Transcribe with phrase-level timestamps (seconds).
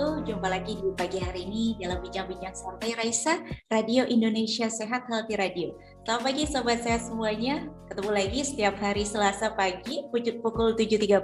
[0.00, 0.24] Wabarakatuh.
[0.24, 3.36] Jumpa lagi di pagi hari ini dalam bincang-bincang santai Raisa,
[3.68, 5.76] Radio Indonesia Sehat Healthy Radio.
[6.10, 7.70] Selamat pagi sobat sehat semuanya.
[7.86, 10.02] Ketemu lagi setiap hari Selasa pagi
[10.42, 11.22] pukul 7.30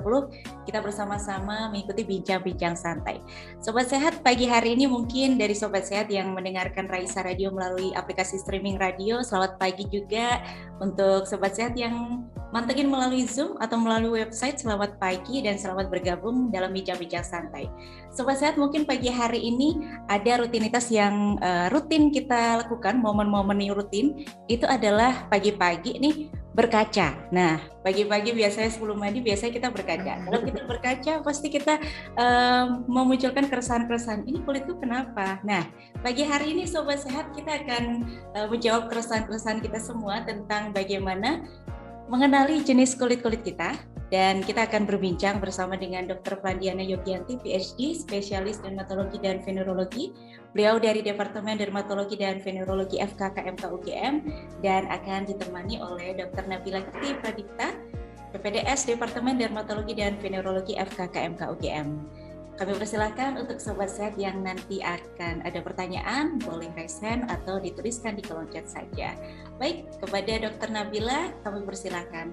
[0.63, 3.19] kita bersama-sama mengikuti bincang-bincang santai.
[3.59, 8.39] Sobat sehat pagi hari ini mungkin dari sobat sehat yang mendengarkan Raisa Radio melalui aplikasi
[8.39, 9.27] streaming radio.
[9.27, 10.39] Selamat pagi juga
[10.79, 12.23] untuk sobat sehat yang
[12.55, 14.59] mantengin melalui Zoom atau melalui website.
[14.63, 17.67] Selamat pagi dan selamat bergabung dalam bincang-bincang santai.
[18.15, 19.77] Sobat sehat mungkin pagi hari ini
[20.11, 26.17] ada rutinitas yang uh, rutin kita lakukan, momen-momen yang rutin itu adalah pagi-pagi nih
[26.57, 27.29] berkaca.
[27.29, 30.13] Nah, pagi-pagi biasanya sebelum mandi biasanya kita berkaca.
[30.25, 31.77] Kalau kita berkaca pasti kita
[32.17, 34.25] um, memunculkan keresahan-keresahan.
[34.25, 35.37] Ini kulitku kenapa?
[35.45, 35.69] Nah,
[36.01, 41.45] pagi hari ini sobat sehat kita akan uh, menjawab keresahan-keresahan kita semua tentang bagaimana
[42.09, 43.77] mengenali jenis kulit-kulit kita
[44.09, 46.39] dan kita akan berbincang bersama dengan Dr.
[46.39, 50.15] Flandiana Yogianti, PhD, spesialis dermatologi dan venerologi.
[50.57, 54.25] Beliau dari Departemen Dermatologi dan Venerologi FKKMK UGM
[54.65, 56.49] dan akan ditemani oleh Dr.
[56.49, 57.77] Nabila Kiti Pradipta,
[58.33, 61.89] PPDS Departemen Dermatologi dan Venerologi FKKMK UGM.
[62.57, 68.17] Kami persilahkan untuk sobat sehat yang nanti akan ada pertanyaan, boleh raise hand atau dituliskan
[68.17, 69.13] di kolom chat saja.
[69.61, 70.73] Baik, kepada Dr.
[70.73, 72.33] Nabila, kami persilahkan.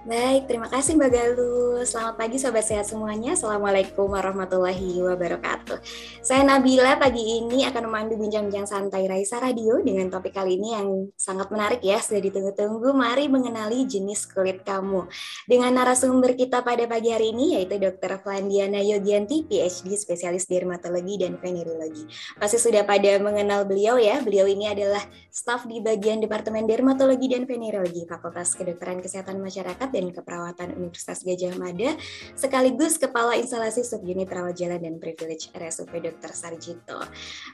[0.00, 1.84] Baik, terima kasih Mbak Galuh.
[1.84, 3.36] Selamat pagi Sobat Sehat semuanya.
[3.36, 5.76] Assalamualaikum warahmatullahi wabarakatuh.
[6.24, 10.88] Saya Nabila, pagi ini akan memandu bincang-bincang santai Raisa Radio dengan topik kali ini yang
[11.20, 12.96] sangat menarik ya, sudah ditunggu-tunggu.
[12.96, 15.04] Mari mengenali jenis kulit kamu.
[15.44, 18.24] Dengan narasumber kita pada pagi hari ini yaitu Dr.
[18.24, 22.08] Flandiana Yogianti, PhD, spesialis dermatologi dan venerologi.
[22.40, 27.44] Pasti sudah pada mengenal beliau ya, beliau ini adalah staf di bagian Departemen Dermatologi dan
[27.44, 31.98] Venerologi Fakultas Kedokteran Kesehatan Masyarakat dan Keperawatan Universitas Gajah Mada,
[32.34, 36.32] sekaligus Kepala Instalasi Subunit Rawat Jalan dan Privilege RSUP Dr.
[36.32, 37.02] Sarjito.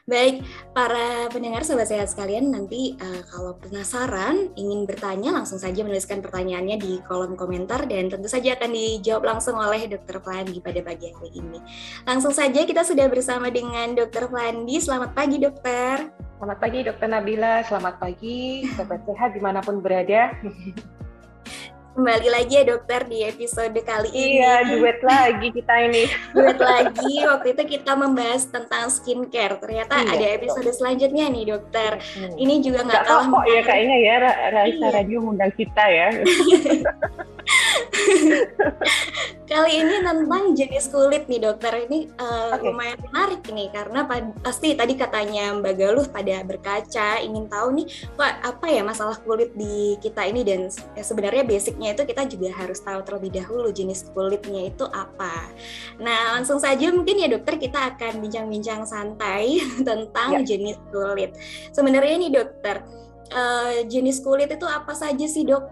[0.04, 0.44] Baik,
[0.76, 6.76] para pendengar Sobat Sehat sekalian, nanti uh, kalau penasaran, ingin bertanya, langsung saja menuliskan pertanyaannya
[6.78, 10.20] di kolom komentar dan tentu saja akan dijawab langsung oleh Dr.
[10.20, 11.58] Flandi pada pagi hari ini.
[12.04, 14.28] Langsung saja kita sudah bersama dengan Dr.
[14.28, 14.78] Flandi.
[14.78, 16.12] Selamat pagi, Dokter.
[16.36, 17.64] Selamat pagi, Dokter Nabila.
[17.64, 20.36] Selamat pagi, Sobat Sehat di mana pun berada.
[21.96, 24.36] Kembali lagi ya dokter di episode kali ini.
[24.36, 26.04] Iya, duet lagi kita ini.
[26.36, 27.24] duet lagi.
[27.24, 29.56] Waktu itu kita membahas tentang skincare.
[29.56, 30.76] Ternyata iya, ada episode betul.
[30.76, 31.96] selanjutnya nih dokter.
[31.96, 32.36] Hmm.
[32.36, 34.14] Ini juga nggak kalah kok ya kayaknya ya
[34.52, 34.88] Raisa iya.
[34.92, 36.08] Radio mengundang kita ya.
[39.50, 41.86] Kali ini tentang jenis kulit nih dokter.
[41.86, 42.66] Ini uh, okay.
[42.66, 44.00] lumayan menarik nih karena
[44.42, 47.86] pasti tadi katanya Mbak Galuh pada berkaca ingin tahu nih
[48.18, 50.66] Pak apa ya masalah kulit di kita ini dan
[50.98, 55.50] ya, sebenarnya basicnya itu kita juga harus tahu terlebih dahulu jenis kulitnya itu apa.
[56.02, 60.42] Nah langsung saja mungkin ya dokter kita akan bincang-bincang santai tentang ya.
[60.42, 61.38] jenis kulit.
[61.70, 62.82] Sebenarnya nih dokter
[63.30, 65.64] uh, jenis kulit itu apa saja sih dok?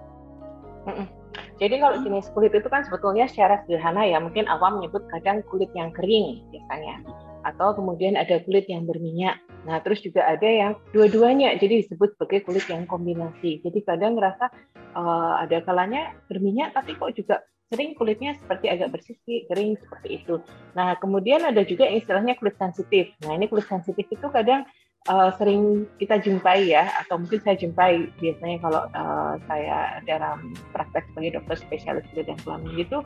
[0.86, 1.24] Mm -mm
[1.62, 5.70] jadi kalau jenis kulit itu kan sebetulnya secara sederhana ya, mungkin awam menyebut kadang kulit
[5.78, 7.06] yang kering biasanya.
[7.47, 9.38] Atau kemudian ada kulit yang berminyak.
[9.69, 13.62] Nah, terus juga ada yang dua-duanya, jadi disebut sebagai kulit yang kombinasi.
[13.62, 14.50] Jadi kadang ngerasa
[14.98, 19.16] uh, ada kalanya berminyak, tapi kok juga sering kulitnya seperti agak bersih,
[19.48, 20.38] kering seperti itu.
[20.76, 23.15] Nah, kemudian ada juga yang istilahnya kulit sensitif.
[23.25, 24.66] Nah, ini kulit sensitif itu kadang
[25.09, 31.04] uh, sering kita jumpai ya, atau mungkin saya jumpai biasanya kalau uh, saya dalam praktek
[31.12, 32.98] sebagai dokter spesialis kulit dan kelamin gitu,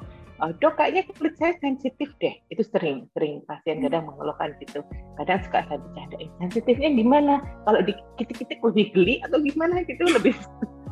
[0.42, 2.34] uh, dok kayaknya kulit saya sensitif deh.
[2.50, 4.82] Itu sering, sering pasien kadang mengeluhkan gitu.
[5.18, 7.34] Kadang suka saya bercandain, sensitifnya gimana?
[7.66, 10.34] Kalau dikit-kit lebih geli atau gimana gitu lebih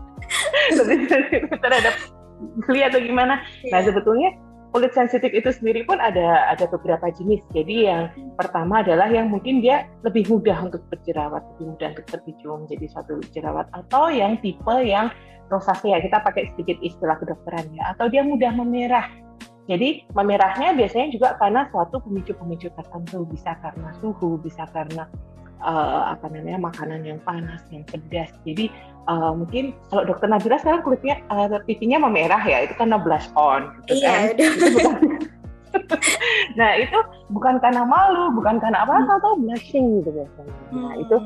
[0.79, 0.99] lebih
[1.63, 1.95] terhadap
[2.67, 3.43] geli atau gimana?
[3.71, 3.87] Nah iya.
[3.87, 4.31] sebetulnya
[4.75, 7.43] kulit sensitif itu sendiri pun ada ada beberapa jenis.
[7.55, 12.49] Jadi yang pertama adalah yang mungkin dia lebih mudah untuk berjerawat, lebih mudah untuk terpicu
[12.51, 15.11] menjadi suatu jerawat atau yang tipe yang
[15.47, 19.07] rosacea kita pakai sedikit istilah kedokteran ya atau dia mudah memerah.
[19.67, 25.11] Jadi memerahnya biasanya juga karena suatu pemicu-pemicu tertentu bisa karena suhu, bisa karena
[25.59, 28.31] uh, apa namanya makanan yang panas, yang pedas.
[28.47, 28.71] Jadi
[29.09, 33.73] uh, mungkin kalau dokter Nabila sekarang kulitnya uh, pipinya memerah ya, itu karena blush on.
[33.87, 34.35] Gitu iya.
[34.35, 34.37] Kan?
[36.59, 36.99] nah itu
[37.31, 39.19] bukan karena malu, bukan karena apa-apa hmm.
[39.23, 40.55] atau blushing gitu biasanya.
[40.73, 41.03] Nah hmm.
[41.03, 41.17] itu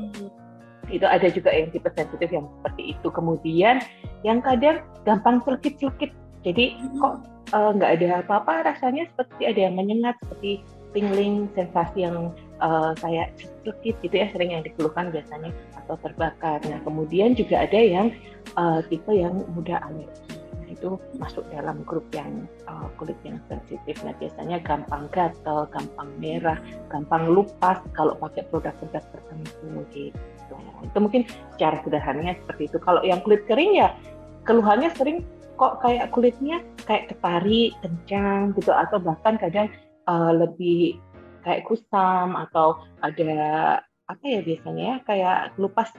[0.91, 3.07] itu ada juga yang tipe sensitif yang seperti itu.
[3.11, 3.79] Kemudian
[4.27, 6.11] yang kadang gampang selkit-selkit.
[6.41, 6.99] Jadi hmm.
[6.99, 7.13] kok
[7.51, 13.35] nggak uh, ada apa-apa rasanya seperti ada yang menyengat seperti tingling sensasi yang uh, kayak
[13.63, 15.51] sakit gitu ya sering yang dikeluhkan biasanya
[15.83, 16.59] atau terbakar.
[16.67, 18.11] Nah kemudian juga ada yang
[18.55, 20.39] uh, tipe yang mudah alergi.
[20.71, 23.99] Itu masuk dalam grup yang uh, kulit yang sensitif.
[24.03, 26.57] Nah biasanya gampang gatal, gampang merah,
[26.87, 30.55] gampang lupas kalau pakai produk-produk tertentu gitu.
[30.83, 32.77] Itu mungkin secara sederhananya seperti itu.
[32.83, 33.95] Kalau yang kulit kering ya
[34.43, 35.21] keluhannya sering
[35.61, 39.69] kok kayak kulitnya kayak ketari, kencang gitu atau bahkan kadang
[40.07, 40.97] uh, lebih
[41.41, 43.33] kayak kusam atau ada
[44.05, 45.89] apa ya biasanya ya kayak lupas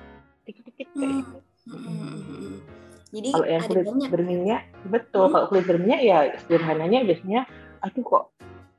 [0.46, 1.18] dikit-dikit kayak hmm.
[1.22, 1.38] gitu.
[1.70, 1.78] Hmm.
[1.78, 2.56] hmm, hmm
[3.12, 4.08] Jadi kalau yang kulit banyak.
[4.08, 5.24] berminyak, betul.
[5.28, 5.32] Hmm.
[5.36, 7.40] Kalau kulit berminyak ya sederhananya biasanya,
[7.84, 8.24] aduh kok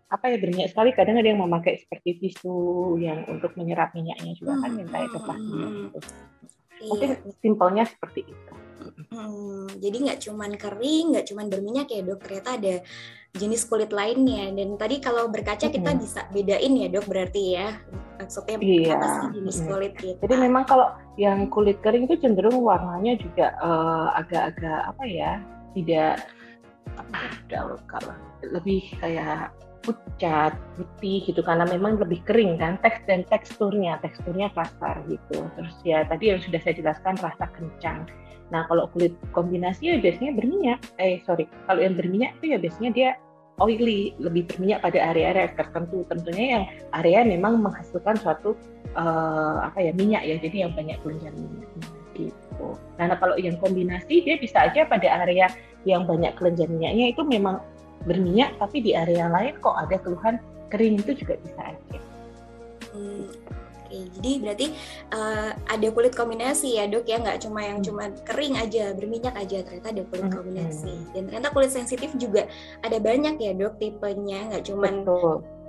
[0.10, 0.90] apa ya berminyak sekali.
[0.98, 5.54] Kadang ada yang memakai seperti tisu yang untuk menyerap minyaknya juga kan yang kayak plastik.
[5.94, 6.00] Gitu.
[6.90, 7.34] Mungkin iya.
[7.46, 8.54] simpelnya seperti itu.
[9.12, 12.76] Hmm, jadi nggak cuman kering, nggak cuman berminyak ya dok, ternyata ada
[13.34, 14.52] jenis kulit lainnya.
[14.54, 16.00] Dan tadi kalau berkaca kita hmm.
[16.02, 17.78] bisa bedain ya dok, berarti ya
[18.22, 18.96] maksudnya iya.
[18.96, 20.20] apa sih jenis kulit kita.
[20.24, 20.88] Jadi memang kalau
[21.20, 25.32] yang kulit kering itu cenderung warnanya juga uh, agak-agak apa ya,
[25.74, 26.24] tidak
[26.94, 27.16] apa
[27.50, 29.50] ya, kalau lebih kayak
[29.84, 35.44] pucat, putih gitu karena memang lebih kering kan teks dan teksturnya, teksturnya kasar gitu.
[35.60, 38.08] Terus ya tadi yang sudah saya jelaskan rasa kencang.
[38.54, 40.80] Nah kalau kulit kombinasi ya biasanya berminyak.
[41.02, 43.10] Eh sorry, kalau yang berminyak itu ya biasanya dia
[43.62, 46.06] oily, lebih berminyak pada area-area tertentu.
[46.06, 46.64] Tentunya yang
[46.94, 48.54] area memang menghasilkan suatu
[48.94, 51.70] uh, apa ya minyak ya, jadi yang banyak kelenjar minyak
[52.14, 52.78] gitu.
[53.02, 55.50] Nah, nah kalau yang kombinasi dia bisa aja pada area
[55.86, 57.62] yang banyak kelenjar minyaknya itu memang
[58.06, 60.38] berminyak, tapi di area lain kok ada keluhan
[60.70, 62.00] kering itu juga bisa aja.
[62.94, 63.30] Hmm,
[63.94, 64.68] Oke, jadi berarti
[65.14, 67.86] uh, ada kulit kombinasi ya dok ya, nggak cuma yang hmm.
[67.86, 70.94] cuma kering aja, berminyak aja, ternyata ada kulit hmm, kombinasi.
[70.98, 71.10] Hmm.
[71.14, 72.50] Dan ternyata kulit sensitif juga
[72.82, 74.90] ada banyak ya dok tipenya, nggak cuma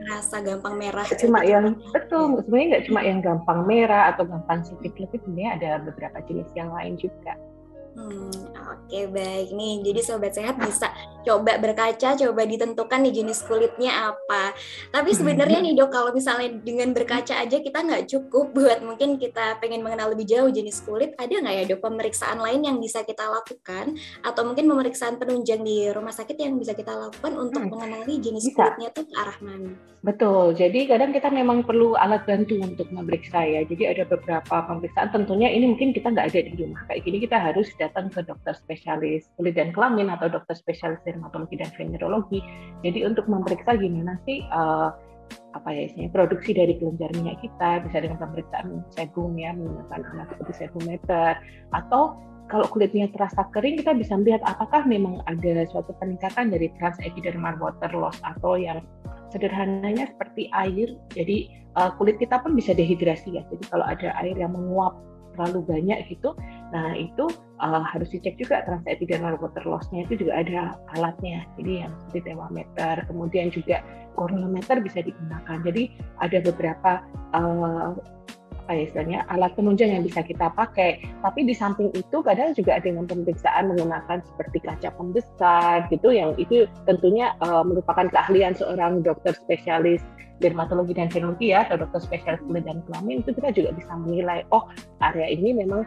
[0.09, 1.05] rasa gampang merah.
[1.21, 5.71] Cuma yang betul, sebenarnya nggak cuma yang gampang merah atau gampang sensitif, lebih sebenarnya ada
[5.85, 7.37] beberapa jenis yang lain juga.
[7.95, 9.87] Hmm, oke okay, baik nih.
[9.87, 10.91] Jadi sobat sehat bisa
[11.23, 14.51] coba berkaca, coba ditentukan nih jenis kulitnya apa.
[14.91, 19.63] Tapi sebenarnya nih dok, kalau misalnya dengan berkaca aja kita nggak cukup buat mungkin kita
[19.63, 23.31] pengen mengenal lebih jauh jenis kulit, ada nggak ya dok pemeriksaan lain yang bisa kita
[23.31, 23.95] lakukan
[24.27, 28.51] atau mungkin pemeriksaan penunjang di rumah sakit yang bisa kita lakukan untuk hmm, mengenali jenis
[28.51, 28.59] bisa.
[28.59, 29.71] kulitnya tuh ke arah mana?
[30.05, 30.53] Betul.
[30.53, 33.65] Jadi kadang kita memang perlu alat bantu untuk memeriksa ya.
[33.65, 35.09] Jadi ada beberapa pemeriksaan.
[35.09, 38.57] Tentunya ini mungkin kita nggak ada di rumah kayak gini kita harus datang ke dokter
[38.57, 42.41] spesialis kulit dan kelamin atau dokter spesialis dermatologi dan venerologi.
[42.81, 44.93] Jadi untuk memeriksa gimana sih uh,
[45.55, 50.29] apa ya isinya produksi dari kelenjar minyak kita bisa dengan pemeriksaan sebum ya menggunakan alat
[50.35, 51.39] seperti sebumeter.
[51.71, 52.19] Atau
[52.53, 57.89] kalau kulitnya terasa kering kita bisa melihat apakah memang ada suatu peningkatan dari transepidermal water
[57.97, 58.85] loss atau yang
[59.33, 60.93] sederhananya seperti air.
[61.17, 61.49] Jadi
[61.79, 63.43] uh, kulit kita pun bisa dehidrasi ya.
[63.49, 64.93] Jadi kalau ada air yang menguap
[65.35, 66.33] terlalu banyak gitu.
[66.71, 67.29] Nah itu
[67.61, 71.45] uh, harus dicek juga transepidermal water loss-nya itu juga ada alatnya.
[71.61, 73.83] Jadi yang seperti termometer, kemudian juga
[74.15, 75.59] corneometer bisa digunakan.
[75.63, 75.91] Jadi
[76.23, 76.91] ada beberapa
[77.35, 77.93] uh,
[78.65, 81.05] apa ya istilahnya alat penunjang yang bisa kita pakai.
[81.21, 86.33] Tapi di samping itu kadang juga ada yang pemeriksaan menggunakan seperti kaca pembesar gitu yang
[86.41, 90.01] itu tentunya uh, merupakan keahlian seorang dokter spesialis
[90.43, 94.43] dermatologi dan venerologi ya atau dokter spesialis kulit dan kelamin itu kita juga bisa menilai
[94.51, 94.67] oh
[94.99, 95.87] area ini memang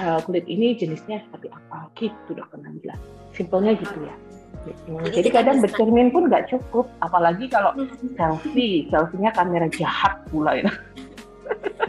[0.00, 2.96] uh, kulit ini jenisnya seperti apa gitu dokter Nabila
[3.36, 4.16] simpelnya gitu ya
[4.62, 8.14] Hmm, jadi, jadi kadang bercermin pun nggak cukup, apalagi kalau hmm.
[8.14, 10.70] selfie, selfie-nya kamera jahat pula ya.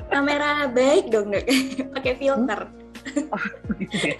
[0.09, 1.45] Kamera baik dong dok,
[1.93, 2.65] pakai filter.
[2.65, 3.29] Hmm?
[3.29, 3.45] Oh,
[3.77, 4.17] gitu ya.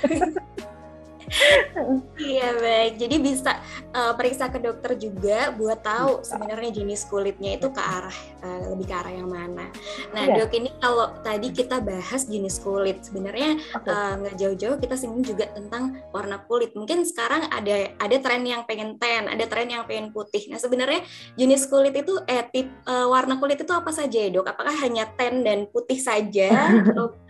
[2.20, 2.94] Iya baik.
[3.02, 3.58] Jadi bisa
[3.94, 8.90] uh, periksa ke dokter juga buat tahu sebenarnya jenis kulitnya itu ke arah uh, lebih
[8.90, 9.70] ke arah yang mana.
[10.14, 10.38] Nah yeah.
[10.44, 14.34] dok ini kalau tadi kita bahas jenis kulit sebenarnya nggak okay.
[14.34, 16.74] uh, jauh-jauh kita singgung juga tentang warna kulit.
[16.78, 20.48] Mungkin sekarang ada ada tren yang pengen tan, ada tren yang pengen putih.
[20.54, 21.02] Nah sebenarnya
[21.36, 24.48] jenis kulit itu eh tip uh, warna kulit itu apa saja ya dok?
[24.50, 26.50] Apakah hanya tan dan putih saja?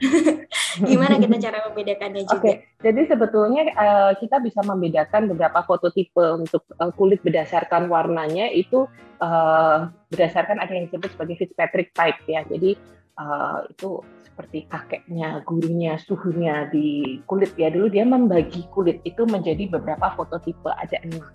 [0.89, 2.41] Gimana kita cara membedakannya juga?
[2.43, 2.72] Okay.
[2.83, 8.91] Jadi sebetulnya uh, kita bisa membedakan beberapa fototipe untuk uh, kulit berdasarkan warnanya itu
[9.23, 12.43] uh, berdasarkan ada yang disebut sebagai Fitzpatrick type ya.
[12.43, 12.75] Jadi
[13.15, 17.71] uh, itu seperti kakeknya, gurunya, suhunya di kulit ya.
[17.71, 21.31] Dulu dia membagi kulit itu menjadi beberapa fototipe ada enam.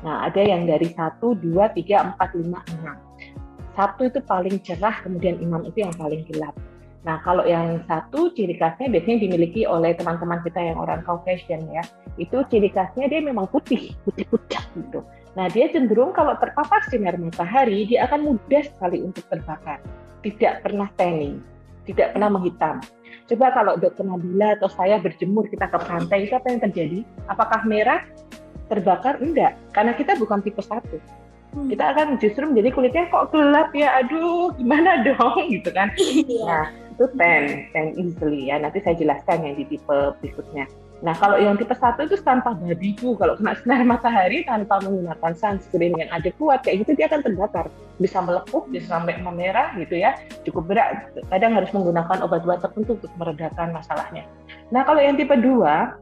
[0.00, 2.96] Nah ada yang dari satu, dua, tiga, empat, lima, enam.
[3.76, 6.56] Satu itu paling cerah, kemudian enam itu yang paling gelap.
[7.02, 11.82] Nah, kalau yang satu ciri khasnya biasanya dimiliki oleh teman-teman kita yang orang Caucasian ya,
[12.14, 15.02] itu ciri khasnya dia memang putih, putih pucat gitu.
[15.34, 19.82] Nah, dia cenderung kalau terpapar sinar matahari, dia akan mudah sekali untuk terbakar,
[20.22, 21.42] tidak pernah tanning.
[21.86, 22.78] tidak pernah menghitam.
[23.26, 26.98] Coba kalau dokter Nabila atau saya berjemur kita ke pantai itu apa yang terjadi?
[27.30, 28.02] Apakah merah
[28.70, 29.18] terbakar?
[29.22, 30.98] Enggak, karena kita bukan tipe satu.
[31.52, 31.68] Hmm.
[31.68, 35.92] Kita akan justru menjadi kulitnya kok gelap ya, aduh gimana dong gitu kan?
[36.00, 36.44] Iya.
[36.48, 37.42] Nah itu ten,
[37.72, 38.56] ten easily ya.
[38.60, 40.64] Nanti saya jelaskan yang di tipe berikutnya.
[41.02, 45.98] Nah, kalau yang tipe satu itu tanpa babiku, kalau kena sinar matahari tanpa menggunakan sunscreen
[45.98, 47.66] yang ada kuat, kayak gitu dia akan terbakar.
[47.98, 50.14] Bisa melepuh, bisa sampai memerah gitu ya,
[50.46, 51.10] cukup berat.
[51.26, 54.30] Kadang harus menggunakan obat-obat tertentu untuk meredakan masalahnya.
[54.70, 55.98] Nah, kalau yang tipe dua,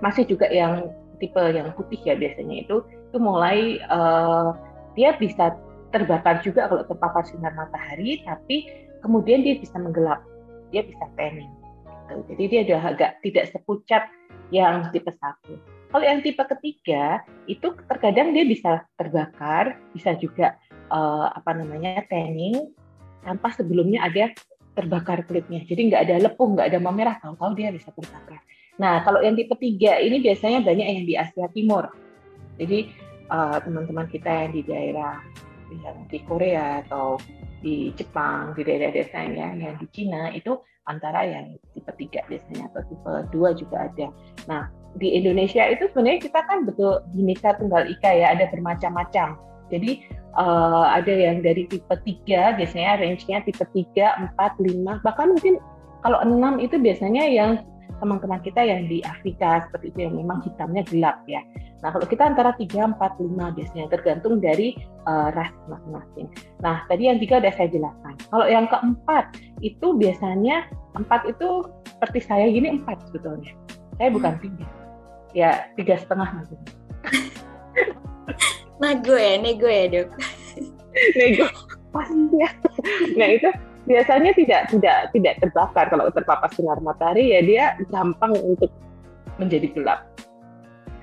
[0.00, 0.88] masih juga yang
[1.24, 4.52] tipe yang putih ya biasanya itu, itu mulai uh,
[4.92, 5.56] dia bisa
[5.88, 8.68] terbakar juga kalau terpapar sinar matahari, tapi
[9.00, 10.20] kemudian dia bisa menggelap,
[10.68, 11.48] dia bisa tanning
[12.04, 12.14] gitu.
[12.34, 14.02] Jadi dia udah agak tidak sepucat
[14.52, 15.56] yang tipe satu.
[15.94, 20.58] Kalau yang tipe ketiga itu terkadang dia bisa terbakar, bisa juga
[20.90, 22.74] uh, apa namanya tanning
[23.22, 24.34] tanpa sebelumnya ada
[24.74, 25.62] terbakar kulitnya.
[25.62, 28.42] Jadi nggak ada lepuh, nggak ada memerah, tahu-tahu dia bisa terbakar.
[28.80, 31.90] Nah kalau yang tipe tiga ini biasanya banyak yang di Asia Timur.
[32.58, 32.90] Jadi
[33.30, 35.18] uh, teman-teman kita yang di daerah
[35.70, 37.18] yang di Korea atau
[37.64, 42.82] di Jepang, di daerah desa yang di Cina itu antara yang tipe 3 biasanya atau
[42.92, 44.06] tipe 2 juga ada.
[44.44, 44.68] Nah,
[45.00, 49.40] di Indonesia itu sebenarnya kita kan betul bineka tunggal ika ya, ada bermacam-macam.
[49.72, 50.04] Jadi
[50.36, 55.56] uh, ada yang dari tipe 3 biasanya range-nya tipe 3, 4, 5, bahkan mungkin
[56.04, 57.64] kalau 6 itu biasanya yang
[58.04, 61.40] teman-teman kita yang di Afrika seperti itu yang memang hitamnya gelap ya.
[61.80, 64.76] Nah, kalau kita antara 3, 4, 5 biasanya tergantung dari
[65.08, 66.28] uh, ras masing-masing.
[66.60, 68.12] Nah, tadi yang tiga udah saya jelaskan.
[68.28, 69.24] Kalau yang keempat
[69.64, 71.48] itu biasanya empat itu
[71.96, 73.56] seperti saya gini empat sebetulnya.
[73.96, 74.42] Saya bukan hmm.
[74.44, 74.66] tiga.
[75.32, 76.72] Ya, tiga setengah maksudnya.
[78.84, 80.08] Nego ya, nego ya dok.
[81.16, 81.46] nego,
[81.88, 82.50] pasti ya.
[83.16, 83.50] Nah itu
[83.84, 85.86] biasanya tidak tidak tidak terbakar.
[85.92, 88.72] Kalau terpapar sinar matahari ya dia gampang untuk
[89.36, 90.00] menjadi gelap.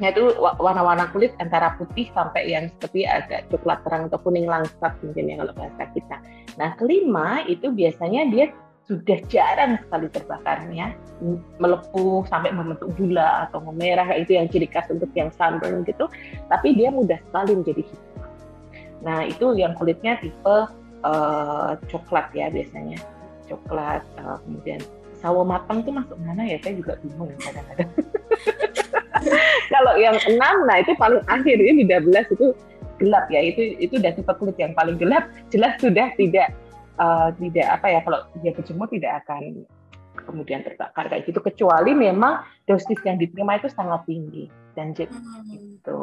[0.02, 5.30] Itu warna-warna kulit antara putih sampai yang seperti agak coklat terang atau kuning langsat mungkin
[5.30, 6.18] ya kalau bahasa kita.
[6.58, 8.50] Nah kelima itu biasanya dia
[8.90, 10.98] sudah jarang sekali terbakarnya.
[11.62, 16.10] Melepuh sampai membentuk gula atau memerah itu yang ciri khas untuk yang sunburn gitu.
[16.50, 18.26] Tapi dia mudah sekali menjadi hitam.
[19.06, 20.58] Nah itu yang kulitnya tipe
[21.06, 23.00] uh, coklat ya biasanya
[23.50, 24.80] coklat uh, kemudian
[25.22, 27.90] sawo matang itu masuk mana ya saya juga bingung kadang-kadang
[29.72, 32.48] Kalau yang enam, nah itu paling akhir ini di 12 itu
[33.00, 33.42] gelap ya.
[33.42, 35.30] Itu itu udah tipe kulit yang paling gelap.
[35.54, 36.54] Jelas sudah tidak
[36.98, 39.66] uh, tidak apa ya kalau dia berjemur tidak akan
[40.28, 45.48] kemudian terbakar kayak gitu kecuali memang dosis yang diterima itu sangat tinggi dan jadi hmm.
[45.50, 46.02] gitu.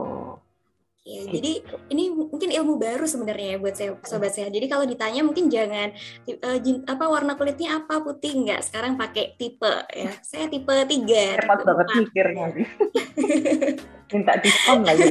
[1.07, 4.53] Ya, jadi ini mungkin ilmu baru sebenarnya ya buat saya sobat saya.
[4.53, 5.97] Jadi kalau ditanya mungkin jangan
[6.29, 8.61] uh, apa warna kulitnya apa putih enggak.
[8.61, 10.13] Sekarang pakai tipe ya.
[10.21, 11.41] Saya tipe tiga.
[11.41, 12.47] Cepat banget mikirnya.
[14.13, 15.09] Minta diskon lagi.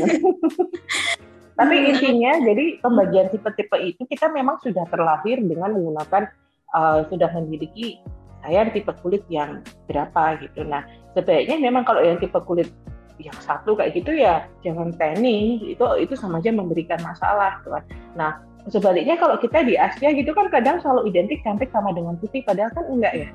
[1.58, 1.89] Tapi hmm.
[1.89, 6.29] intinya jadi pembagian tipe-tipe itu kita memang sudah terlahir dengan menggunakan
[6.77, 7.98] uh, sudah memiliki
[8.46, 10.62] saya tipe kulit yang berapa gitu.
[10.62, 10.86] Nah,
[11.17, 12.70] sebaiknya memang kalau yang tipe kulit
[13.17, 17.83] yang satu kayak gitu ya jangan tanning itu itu sama aja memberikan masalah tuh kan.
[18.13, 18.31] Nah
[18.69, 22.69] sebaliknya kalau kita di Asia gitu kan kadang selalu identik cantik sama dengan putih padahal
[22.74, 23.27] kan enggak ya.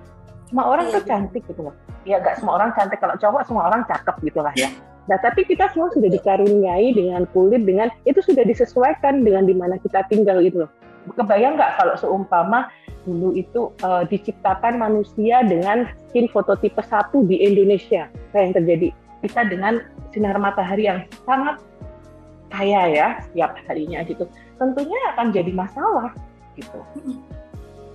[0.46, 1.74] Semua orang iya, tuh cantik gitu loh.
[2.06, 4.70] Ya enggak semua orang cantik kalau cowok semua orang cakep gitu lah ya.
[5.10, 9.80] Nah tapi kita semua sudah dikaruniai dengan kulit dengan itu sudah disesuaikan dengan di mana
[9.82, 10.70] kita tinggal gitu loh.
[11.18, 12.70] Kebayang nggak kalau seumpama
[13.02, 18.88] dulu itu uh, diciptakan manusia dengan skin fototipe satu di Indonesia, kayak yang terjadi
[19.22, 19.78] kita dengan
[20.10, 21.62] sinar matahari yang sangat
[22.52, 24.28] kaya ya setiap harinya gitu.
[24.60, 26.12] Tentunya akan jadi masalah
[26.58, 26.78] gitu.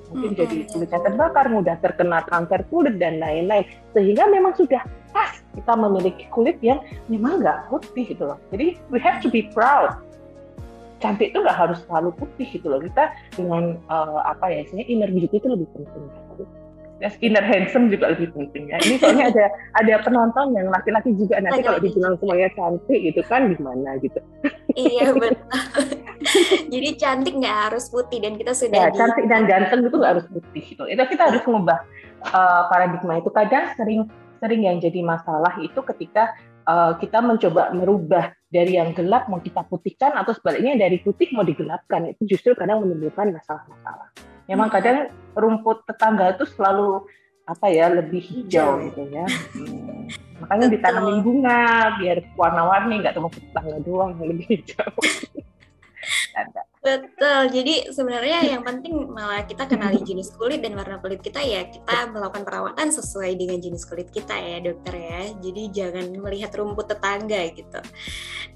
[0.07, 3.67] Mungkin hmm, jadi kulitnya terbakar mudah terkena kanker kulit dan lain-lain.
[3.91, 4.81] Sehingga memang sudah
[5.11, 6.79] pas kita memiliki kulit yang
[7.11, 8.39] memang nggak putih gitu loh.
[8.49, 9.99] Jadi we have to be proud.
[10.97, 12.79] Cantik itu nggak harus selalu putih gitu loh.
[12.81, 16.07] Kita dengan uh, apa ya istilahnya inner beauty itu lebih penting
[16.97, 18.77] ya inner handsome juga lebih penting ya.
[18.81, 19.45] Ini soalnya ada
[19.77, 24.19] ada penonton yang laki-laki juga nanti kalau dibilang semuanya cantik gitu kan gimana gitu.
[24.73, 25.37] Iya betul.
[26.73, 28.97] Jadi cantik nggak harus putih dan kita sudah ya, di...
[28.97, 30.83] cantik dan ganteng itu nggak harus putih gitu.
[30.89, 31.79] Itu kita harus mengubah
[32.33, 33.29] uh, paradigma itu.
[33.29, 34.01] Kadang sering
[34.37, 36.33] sering yang jadi masalah itu ketika
[36.69, 41.43] uh, kita mencoba merubah dari yang gelap mau kita putihkan atau sebaliknya dari putih mau
[41.43, 44.13] digelapkan itu justru kadang menimbulkan masalah-masalah
[44.47, 47.05] memang kadang rumput tetangga itu selalu
[47.47, 49.27] apa ya lebih hijau gitu ya.
[49.55, 50.07] Hmm.
[50.43, 54.89] Makanya ditanamin bunga biar warna-warni nggak cuma tetangga doang yang lebih hijau.
[56.87, 57.51] Betul.
[57.51, 62.07] Jadi sebenarnya yang penting malah kita kenali jenis kulit dan warna kulit kita ya kita
[62.15, 65.21] melakukan perawatan sesuai dengan jenis kulit kita ya dokter ya.
[65.43, 67.79] Jadi jangan melihat rumput tetangga gitu.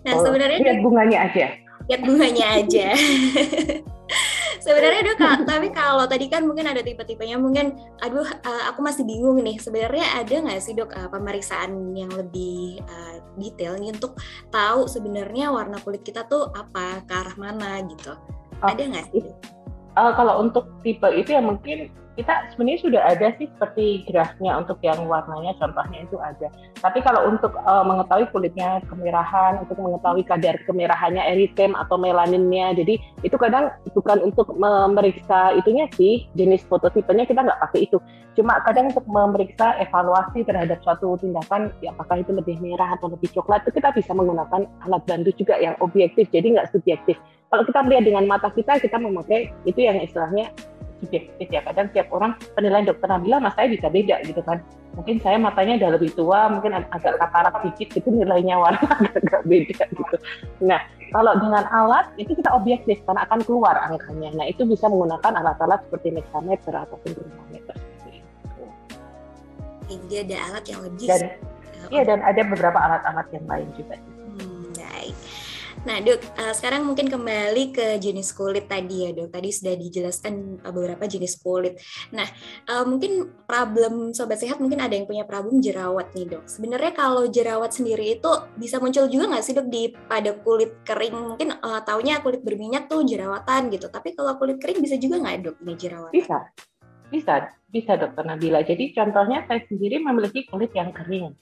[0.07, 1.45] Nah oh, sebenarnya lihat bunganya aja.
[1.91, 2.87] Lihat bunganya aja.
[4.61, 9.41] sebenarnya dok tapi kalau tadi kan mungkin ada tipe-tipenya mungkin aduh uh, aku masih bingung
[9.41, 9.57] nih.
[9.57, 14.15] Sebenarnya ada nggak sih dok uh, pemeriksaan yang lebih uh, detail nih untuk
[14.53, 18.13] tahu sebenarnya warna kulit kita tuh apa ke arah mana gitu?
[18.61, 19.25] Oh, ada nggak sih
[19.97, 24.77] uh, kalau untuk tipe itu ya mungkin kita sebenarnya sudah ada sih seperti grafnya untuk
[24.83, 26.51] yang warnanya contohnya itu ada.
[26.83, 32.99] Tapi kalau untuk uh, mengetahui kulitnya kemerahan, untuk mengetahui kadar kemerahannya eritem atau melaninnya, jadi
[33.23, 37.97] itu kadang bukan untuk memeriksa itunya sih jenis fototipenya kita nggak pakai itu.
[38.35, 43.27] Cuma kadang untuk memeriksa evaluasi terhadap suatu tindakan, ya apakah itu lebih merah atau lebih
[43.35, 47.19] coklat, itu kita bisa menggunakan alat bantu juga yang objektif, jadi nggak subjektif.
[47.51, 50.47] Kalau kita melihat dengan mata kita, kita memakai itu yang istilahnya
[51.01, 51.65] subjektif ya.
[51.65, 54.61] Kadang tiap orang penilaian dokter Nabila mas saya bisa beda gitu kan.
[54.95, 58.85] Mungkin saya matanya udah lebih tua mungkin agak katarak dikit gitu nilainya warna
[59.19, 60.15] agak beda gitu.
[60.63, 60.79] Nah
[61.11, 64.29] kalau dengan alat itu kita objektif karena akan keluar angkanya.
[64.37, 67.75] Nah itu bisa menggunakan alat-alat seperti mexameter ataupun durmometer
[70.11, 71.21] jadi ada alat yang lebih dan,
[71.91, 73.95] iya dan ada beberapa alat-alat yang lain juga.
[74.39, 75.15] Hmm, baik
[75.81, 79.33] Nah, Dok, uh, sekarang mungkin kembali ke jenis kulit tadi ya, Dok.
[79.33, 81.81] Tadi sudah dijelaskan uh, beberapa jenis kulit.
[82.13, 82.29] Nah,
[82.69, 86.45] uh, mungkin problem sobat sehat mungkin ada yang punya problem jerawat nih, Dok.
[86.45, 88.29] Sebenarnya kalau jerawat sendiri itu
[88.61, 91.17] bisa muncul juga nggak sih, Dok, di pada kulit kering?
[91.17, 93.89] Mungkin uh, taunya kulit berminyak tuh jerawatan gitu.
[93.89, 96.11] Tapi kalau kulit kering bisa juga nggak, Dok, ini jerawat?
[96.13, 96.37] Bisa.
[97.09, 97.33] Bisa,
[97.73, 98.61] bisa Dokter Nabila.
[98.61, 101.33] Jadi contohnya saya sendiri memiliki kulit yang kering.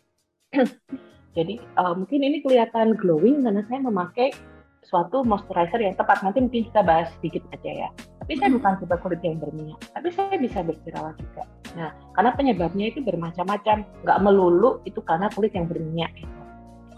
[1.40, 4.36] Jadi uh, mungkin ini kelihatan glowing karena saya memakai
[4.84, 6.20] suatu moisturizer yang tepat.
[6.20, 7.90] Nanti mungkin kita bahas sedikit aja ya.
[8.20, 11.44] Tapi saya bukan tipe kulit yang berminyak, tapi saya bisa berjerawat juga.
[11.80, 13.88] Nah, karena penyebabnya itu bermacam-macam.
[14.04, 16.12] Nggak melulu itu karena kulit yang berminyak.
[16.20, 16.36] Gitu.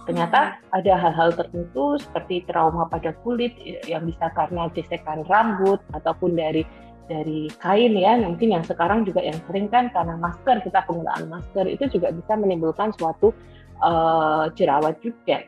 [0.09, 3.53] Ternyata ada hal-hal tertentu seperti trauma pada kulit
[3.85, 6.65] yang bisa karena gesekan rambut ataupun dari
[7.11, 11.67] dari kain ya mungkin yang sekarang juga yang sering kan karena masker kita penggunaan masker
[11.67, 13.35] itu juga bisa menimbulkan suatu
[13.81, 15.45] uh, jerawat juga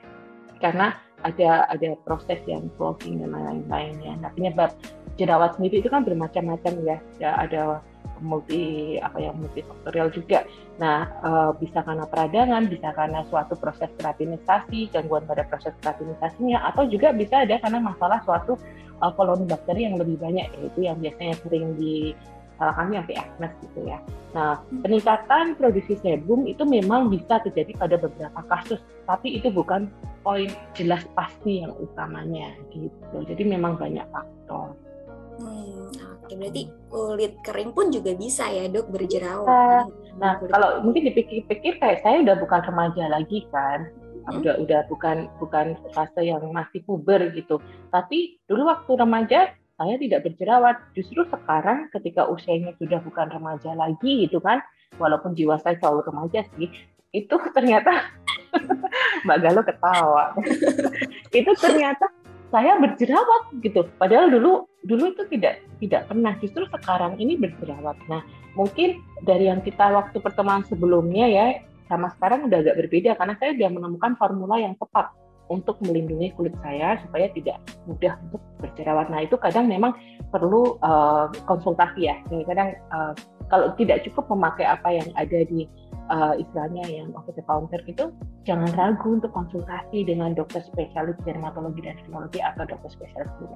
[0.59, 4.19] karena ada ada proses yang clogging dan lain-lainnya.
[4.19, 4.75] Nah penyebab
[5.15, 6.97] jerawat sendiri itu kan bermacam-macam ya.
[7.19, 7.79] ya ada
[8.23, 10.43] multi apa yang multifaktorial juga.
[10.79, 16.87] Nah uh, bisa karena peradangan, bisa karena suatu proses keratinizasi, gangguan pada proses keratinisasinya, atau
[16.87, 18.59] juga bisa ada karena masalah suatu
[19.19, 22.15] koloni bakteri yang lebih banyak, yaitu yang biasanya sering di
[22.57, 23.97] salah kami anti acne gitu ya.
[24.33, 29.89] Nah, peningkatan produksi sebum itu memang bisa terjadi pada beberapa kasus, tapi itu bukan
[30.25, 33.17] poin jelas pasti yang utamanya gitu.
[33.25, 34.73] Jadi memang banyak faktor.
[35.37, 39.89] Hmm, oke, berarti kulit kering pun juga bisa ya dok berjerawat.
[40.17, 43.89] Nah, kulit kalau mungkin dipikir-pikir kayak saya udah bukan remaja lagi kan,
[44.29, 44.39] hmm.
[44.41, 47.57] udah udah bukan bukan fase yang masih puber gitu.
[47.89, 50.77] Tapi dulu waktu remaja saya tidak berjerawat.
[50.93, 54.61] Justru sekarang ketika usianya sudah bukan remaja lagi gitu kan,
[55.01, 56.69] walaupun jiwa saya selalu remaja sih,
[57.13, 58.09] itu ternyata
[59.25, 60.25] Mbak Galo ketawa.
[61.39, 62.05] itu ternyata
[62.53, 63.89] saya berjerawat gitu.
[63.97, 66.37] Padahal dulu dulu itu tidak tidak pernah.
[66.37, 67.97] Justru sekarang ini berjerawat.
[68.05, 68.21] Nah,
[68.53, 71.45] mungkin dari yang kita waktu pertemuan sebelumnya ya
[71.89, 75.11] sama sekarang udah agak berbeda karena saya sudah menemukan formula yang tepat
[75.51, 79.11] untuk melindungi kulit saya supaya tidak mudah untuk berjerawat.
[79.11, 79.95] Nah itu kadang memang
[80.31, 82.15] perlu uh, konsultasi ya.
[82.47, 83.13] Kadang uh,
[83.51, 85.67] kalau tidak cukup memakai apa yang ada di
[86.09, 88.09] uh, istilahnya yang over the counter itu,
[88.47, 93.51] jangan ragu untuk konsultasi dengan dokter spesialis dermatologi dan sinologi atau dokter spesialis kulit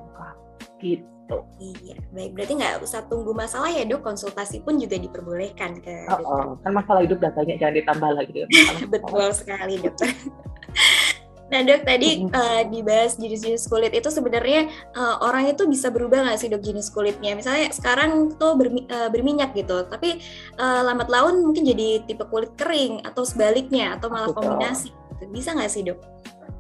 [0.78, 1.38] gitu.
[1.58, 2.38] Iya, baik.
[2.38, 6.46] Berarti nggak usah tunggu masalah ya dok, konsultasi pun juga diperbolehkan ke oh, dokter.
[6.46, 8.40] Oh, kan masalah hidup datanya jangan ditambah lagi.
[8.94, 10.10] Betul sekali dokter.
[11.48, 14.68] Nah dok tadi uh, dibahas jenis-jenis kulit itu sebenarnya
[15.00, 17.40] uh, orang itu bisa berubah nggak sih dok jenis kulitnya?
[17.40, 20.20] Misalnya sekarang tuh bermi uh, berminyak gitu, tapi
[20.60, 24.44] uh, lambat laun mungkin jadi tipe kulit kering atau sebaliknya atau malah betul.
[24.44, 24.90] kombinasi.
[24.92, 25.24] Gitu.
[25.32, 26.00] Bisa nggak sih dok?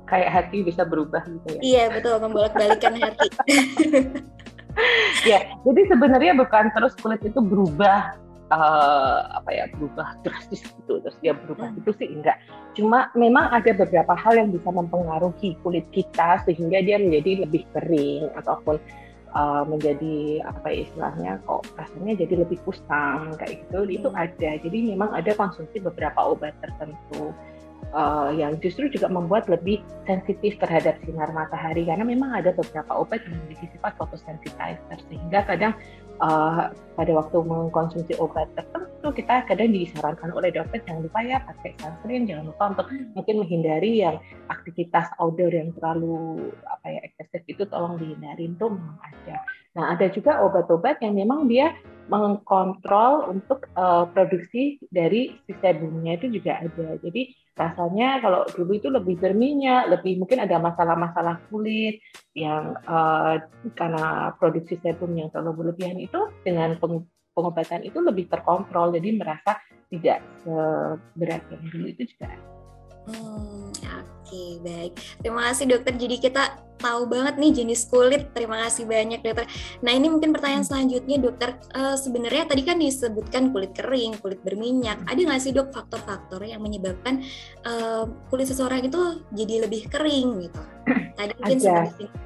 [0.07, 1.59] Kayak hati bisa berubah gitu ya?
[1.59, 3.27] Iya betul membolak-balikan hati.
[5.29, 8.13] ya jadi sebenarnya bukan terus kulit itu berubah
[8.51, 10.99] uh, apa ya berubah drastis gitu.
[11.03, 11.79] Terus dia berubah hmm.
[11.83, 12.37] itu sih enggak.
[12.75, 18.31] Cuma memang ada beberapa hal yang bisa mempengaruhi kulit kita sehingga dia menjadi lebih kering
[18.37, 18.79] ataupun
[19.35, 23.79] uh, menjadi apa ya istilahnya kok rasanya jadi lebih kusam kayak gitu.
[23.83, 23.91] Hmm.
[23.91, 24.49] itu ada.
[24.61, 27.35] Jadi memang ada konsumsi beberapa obat tertentu
[27.93, 31.83] uh, yang justru juga membuat lebih sensitif terhadap sinar matahari.
[31.87, 35.73] Karena memang ada beberapa obat yang memiliki sifat photosensitizer sehingga kadang
[36.21, 41.77] uh, pada waktu mengkonsumsi obat tertentu kita kadang disarankan oleh dokter jangan lupa ya pakai
[41.77, 44.17] sunscreen jangan lupa untuk mungkin menghindari yang
[44.49, 49.37] aktivitas outdoor yang terlalu apa ya eksesif itu tolong dihindari itu memang ada.
[49.77, 51.77] Nah ada juga obat-obat yang memang dia
[52.07, 56.95] mengkontrol untuk uh, produksi dari si sebumnya itu juga ada.
[57.03, 61.99] Jadi rasanya kalau dulu itu lebih berminyak, lebih mungkin ada masalah-masalah kulit
[62.37, 63.41] yang uh,
[63.73, 66.77] karena produksi sebum yang terlalu berlebihan itu dengan
[67.33, 69.57] pengobatan itu lebih terkontrol, jadi merasa
[69.89, 72.29] tidak seberat yang dulu itu juga.
[73.07, 73.71] Hmm,
[74.27, 74.93] Oke, okay, baik.
[75.23, 75.95] Terima kasih dokter.
[75.95, 78.27] Jadi kita tahu banget nih jenis kulit.
[78.35, 79.47] Terima kasih banyak dokter.
[79.79, 80.71] Nah ini mungkin pertanyaan hmm.
[80.71, 81.49] selanjutnya dokter.
[81.71, 84.99] Uh, sebenarnya tadi kan disebutkan kulit kering, kulit berminyak.
[85.07, 87.23] Ada nggak sih dok faktor-faktor yang menyebabkan
[87.63, 90.61] uh, kulit seseorang itu jadi lebih kering gitu?
[91.17, 91.59] Tadi mungkin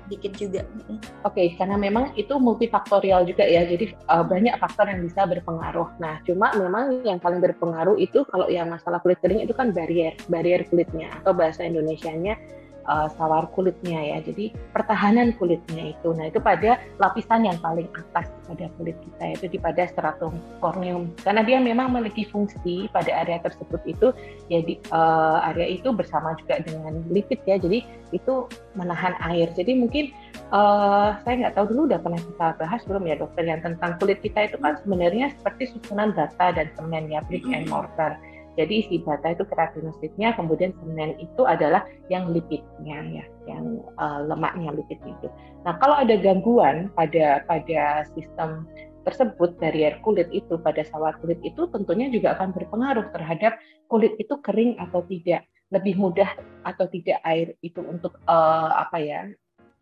[0.06, 0.62] sedikit juga.
[0.68, 3.64] Oke, okay, karena memang itu multifaktorial juga ya.
[3.64, 5.96] Jadi uh, banyak faktor yang bisa berpengaruh.
[5.98, 10.14] Nah, cuma memang yang paling berpengaruh itu kalau yang masalah kulit kering itu kan barrier,
[10.28, 14.18] barrier kulitnya atau bahasa Indonesia Indonesia-nya uh, sawar kulitnya ya.
[14.24, 16.14] Jadi pertahanan kulitnya itu.
[16.16, 21.10] Nah, itu pada lapisan yang paling atas pada kulit kita itu di pada stratum corneum.
[21.22, 24.14] Karena dia memang memiliki fungsi pada area tersebut itu
[24.48, 27.60] ya di uh, area itu bersama juga dengan lipid ya.
[27.60, 29.52] Jadi itu menahan air.
[29.56, 30.12] Jadi mungkin
[30.52, 34.20] uh, saya nggak tahu dulu udah pernah kita bahas belum ya dokter yang tentang kulit
[34.20, 38.20] kita itu kan sebenarnya seperti susunan bata dan semen ya brick and mortar.
[38.60, 44.76] Jadi si bata itu keratinositnya, kemudian semen itu adalah yang lipidnya ya, yang uh, lemaknya
[44.76, 45.28] lipid itu.
[45.64, 48.68] Nah kalau ada gangguan pada pada sistem
[49.02, 53.58] tersebut barrier kulit itu pada sawar kulit itu tentunya juga akan berpengaruh terhadap
[53.90, 56.30] kulit itu kering atau tidak, lebih mudah
[56.68, 59.22] atau tidak air itu untuk uh, apa ya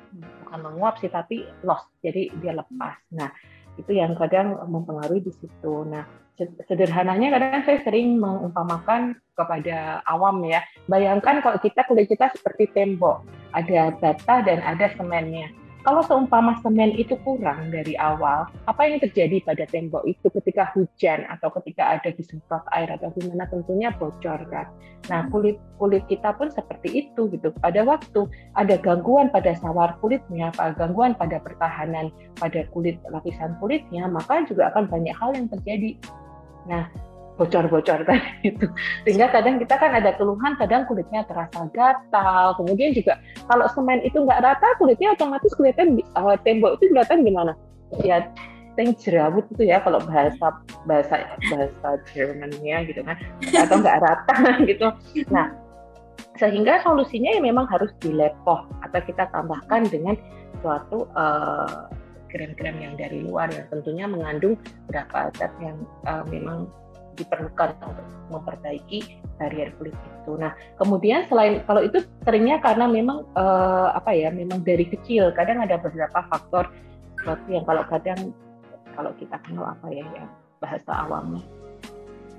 [0.10, 2.98] bukan menguap sih tapi loss, jadi dia lepas.
[3.14, 3.30] Nah
[3.80, 5.88] itu yang kadang mempengaruhi di situ.
[5.88, 6.04] Nah
[6.68, 10.63] sederhananya kadang saya sering mengumpamakan kepada awam ya.
[10.88, 15.52] Bayangkan kalau kita kulit kita seperti tembok, ada bata dan ada semennya.
[15.89, 21.25] Kalau seumpama semen itu kurang dari awal, apa yang terjadi pada tembok itu ketika hujan
[21.25, 24.69] atau ketika ada disemprot air atau gimana tentunya bocor kan.
[25.10, 27.49] Nah kulit kulit kita pun seperti itu gitu.
[27.58, 28.21] Pada waktu
[28.54, 34.69] ada gangguan pada sawar kulitnya, pada gangguan pada pertahanan pada kulit lapisan kulitnya, maka juga
[34.69, 35.97] akan banyak hal yang terjadi
[36.67, 36.86] Nah,
[37.39, 38.67] bocor-bocor tadi itu.
[39.08, 42.60] Sehingga kadang kita kan ada keluhan, kadang kulitnya terasa gatal.
[42.60, 43.15] Kemudian juga
[43.47, 47.56] kalau semen itu nggak rata, kulitnya otomatis kelihatan uh, tembok itu kelihatan gimana?
[48.04, 48.28] Ya,
[48.78, 50.56] yang jerawat itu ya kalau bahasa
[50.88, 53.19] bahasa bahasa Jermannya gitu kan
[53.56, 54.38] atau nggak rata
[54.69, 54.88] gitu.
[55.32, 55.52] Nah,
[56.39, 60.15] sehingga solusinya ya memang harus dilepoh atau kita tambahkan dengan
[60.63, 61.91] suatu uh,
[62.32, 64.56] krem-krem yang dari luar yang tentunya mengandung
[64.88, 65.75] beberapa zat yang
[66.06, 66.69] uh, memang
[67.20, 70.32] diperlukan untuk memperbaiki barrier kulit itu.
[70.40, 75.36] Nah, kemudian selain kalau itu seringnya karena memang uh, apa ya, memang dari kecil.
[75.36, 76.72] Kadang ada beberapa faktor
[77.20, 78.20] seperti yang kalau kadang
[78.96, 80.26] kalau kita kenal apa ya, ya
[80.60, 81.44] bahasa awamnya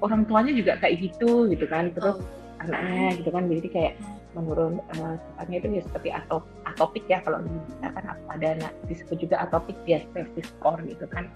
[0.01, 2.62] orang tuanya juga kayak gitu gitu kan, terus oh.
[2.64, 3.95] anaknya gitu kan, jadi kayak
[4.35, 7.43] menurun uh, sifatnya itu ya seperti atop, atopik ya kalau
[7.83, 11.27] kan ada nah, disebut juga atopik diastasis core gitu kan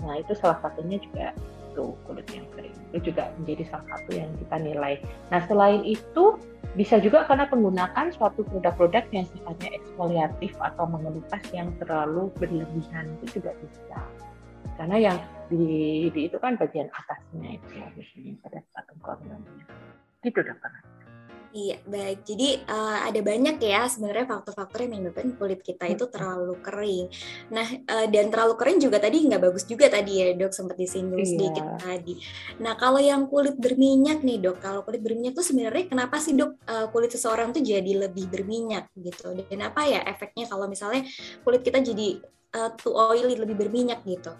[0.00, 1.34] nah itu salah satunya juga
[1.68, 4.94] itu kulit yang kering itu juga menjadi salah satu yang kita nilai.
[5.28, 6.40] Nah selain itu
[6.76, 13.40] bisa juga karena menggunakan suatu produk-produk yang sifatnya eksfoliatif atau mengelupas yang terlalu berlebihan itu
[13.40, 14.00] juga bisa.
[14.78, 15.18] Karena yang
[15.50, 19.64] di, di itu kan bagian atasnya itu ya biasanya pada saat kornealnya
[20.26, 20.72] itu dokter
[21.48, 22.28] Iya, baik.
[22.28, 27.08] Jadi uh, ada banyak ya sebenarnya faktor-faktor yang menyebabkan kulit kita itu terlalu kering.
[27.48, 31.24] Nah, uh, dan terlalu kering juga tadi nggak bagus juga tadi ya dok, sempat disinggung
[31.24, 31.30] iya.
[31.32, 32.20] sedikit tadi.
[32.60, 36.60] Nah, kalau yang kulit berminyak nih dok, kalau kulit berminyak tuh sebenarnya kenapa sih dok
[36.68, 39.32] uh, kulit seseorang tuh jadi lebih berminyak gitu?
[39.48, 41.08] Dan apa ya efeknya kalau misalnya
[41.48, 42.20] kulit kita jadi
[42.60, 44.36] uh, too oily, lebih berminyak gitu?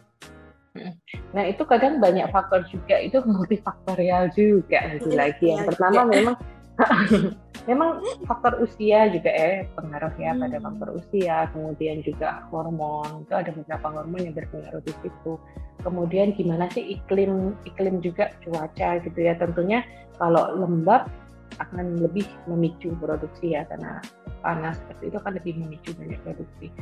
[1.32, 5.56] Nah itu kadang banyak faktor juga, itu multifaktorial juga lagi.
[5.56, 6.36] Yang pertama memang
[7.68, 10.40] Memang faktor usia juga ya pengaruh ya hmm.
[10.40, 15.36] pada faktor usia, kemudian juga hormon itu ada beberapa hormon yang berpengaruh di situ.
[15.84, 19.36] Kemudian gimana sih iklim iklim juga cuaca gitu ya.
[19.36, 19.84] Tentunya
[20.16, 21.10] kalau lembab
[21.58, 23.98] akan lebih memicu produksi ya karena
[24.40, 26.72] panas seperti itu kan lebih memicu banyak produksi.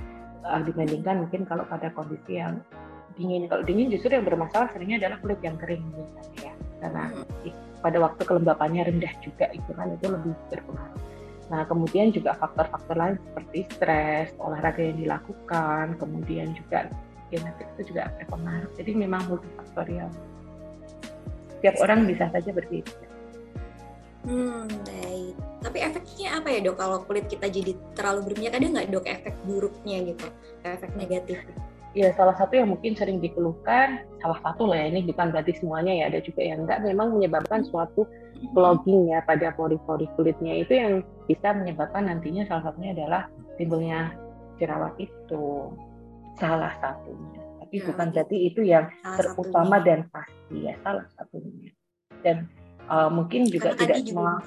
[0.47, 2.63] Uh, dibandingkan mungkin kalau pada kondisi yang
[3.19, 3.49] dingin.
[3.51, 6.55] Kalau dingin justru yang bermasalah seringnya adalah kulit yang kering misalnya ya.
[6.85, 7.05] Karena
[7.87, 11.03] pada waktu kelembapannya rendah juga itu kan itu lebih berpengaruh.
[11.47, 16.91] Nah, kemudian juga faktor-faktor lain seperti stres, olahraga yang dilakukan, kemudian juga
[17.31, 18.75] genetik itu juga berpengaruh.
[18.75, 20.11] Jadi memang multifaktorial.
[21.55, 22.91] Setiap orang bisa saja berbeda.
[24.27, 25.39] Hmm, baik.
[25.63, 28.59] Tapi efeknya apa ya dok kalau kulit kita jadi terlalu berminyak?
[28.59, 30.27] Ada nggak dok efek buruknya gitu,
[30.67, 31.39] efek negatif?
[31.97, 35.97] Ya salah satu yang mungkin sering dikeluhkan, salah satu lah ya ini bukan berarti semuanya
[35.97, 38.05] ya, ada juga yang enggak memang menyebabkan suatu
[38.53, 44.13] clogging ya pada pori-pori kulitnya itu yang bisa menyebabkan nantinya salah satunya adalah timbulnya
[44.61, 45.73] jerawat itu
[46.37, 47.41] salah satunya.
[47.65, 49.89] Tapi ya, bukan berarti itu yang terutama satunya.
[49.89, 51.71] dan pasti ya salah satunya.
[52.21, 52.37] Dan
[52.93, 54.45] uh, mungkin juga Karena tidak semua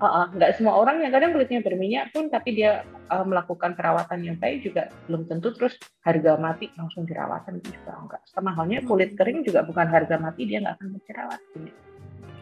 [0.00, 2.82] uh, nggak semua orang yang kadang kulitnya berminyak pun tapi dia
[3.12, 7.92] uh, melakukan perawatan yang baik juga belum tentu terus harga mati langsung jerawatan itu juga
[7.98, 9.18] enggak sama halnya kulit hmm.
[9.18, 11.40] kering juga bukan harga mati dia nggak akan berjerawat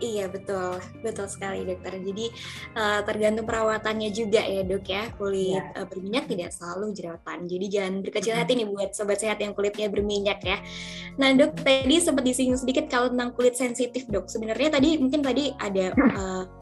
[0.02, 1.94] Iya betul, betul sekali dokter.
[1.94, 2.26] Jadi
[2.74, 5.06] uh, tergantung perawatannya juga ya dok ya.
[5.14, 5.78] Kulit ya.
[5.78, 7.46] Uh, berminyak tidak selalu jerawatan.
[7.46, 10.58] Jadi jangan berkecil hati nih buat sobat sehat yang kulitnya berminyak ya.
[11.22, 14.26] Nah dok tadi sempat disinggung sedikit kalau tentang kulit sensitif dok.
[14.26, 16.44] Sebenarnya tadi mungkin tadi ada uh,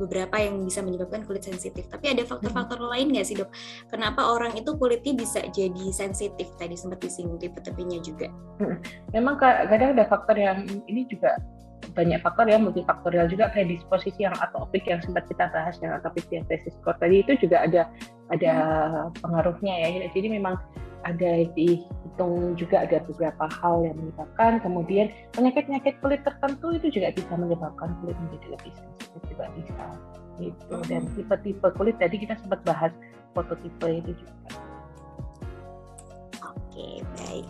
[0.00, 1.84] beberapa yang bisa menyebabkan kulit sensitif.
[1.92, 3.52] Tapi ada faktor-faktor lain nggak sih dok?
[3.92, 6.48] Kenapa orang itu kulitnya bisa jadi sensitif?
[6.56, 8.32] Tadi sempat disinggung tipe-tipenya juga.
[9.12, 11.36] Memang kadang ada faktor yang ini juga
[11.92, 16.74] banyak faktor ya multifaktorial juga predisposisi yang atopik yang sempat kita bahas yang atopik diabetes
[16.80, 17.82] core tadi itu juga ada
[18.32, 19.20] ada hmm.
[19.20, 20.56] pengaruhnya ya jadi memang
[21.04, 27.32] ada dihitung juga ada beberapa hal yang menyebabkan kemudian penyakit-penyakit kulit tertentu itu juga bisa
[27.36, 29.84] menyebabkan kulit menjadi lebih sensitif juga bisa
[30.40, 31.12] gitu dan hmm.
[31.14, 32.90] tipe-tipe kulit tadi kita sempat bahas
[33.36, 34.34] fototipe itu juga
[36.40, 36.88] oke
[37.20, 37.48] baik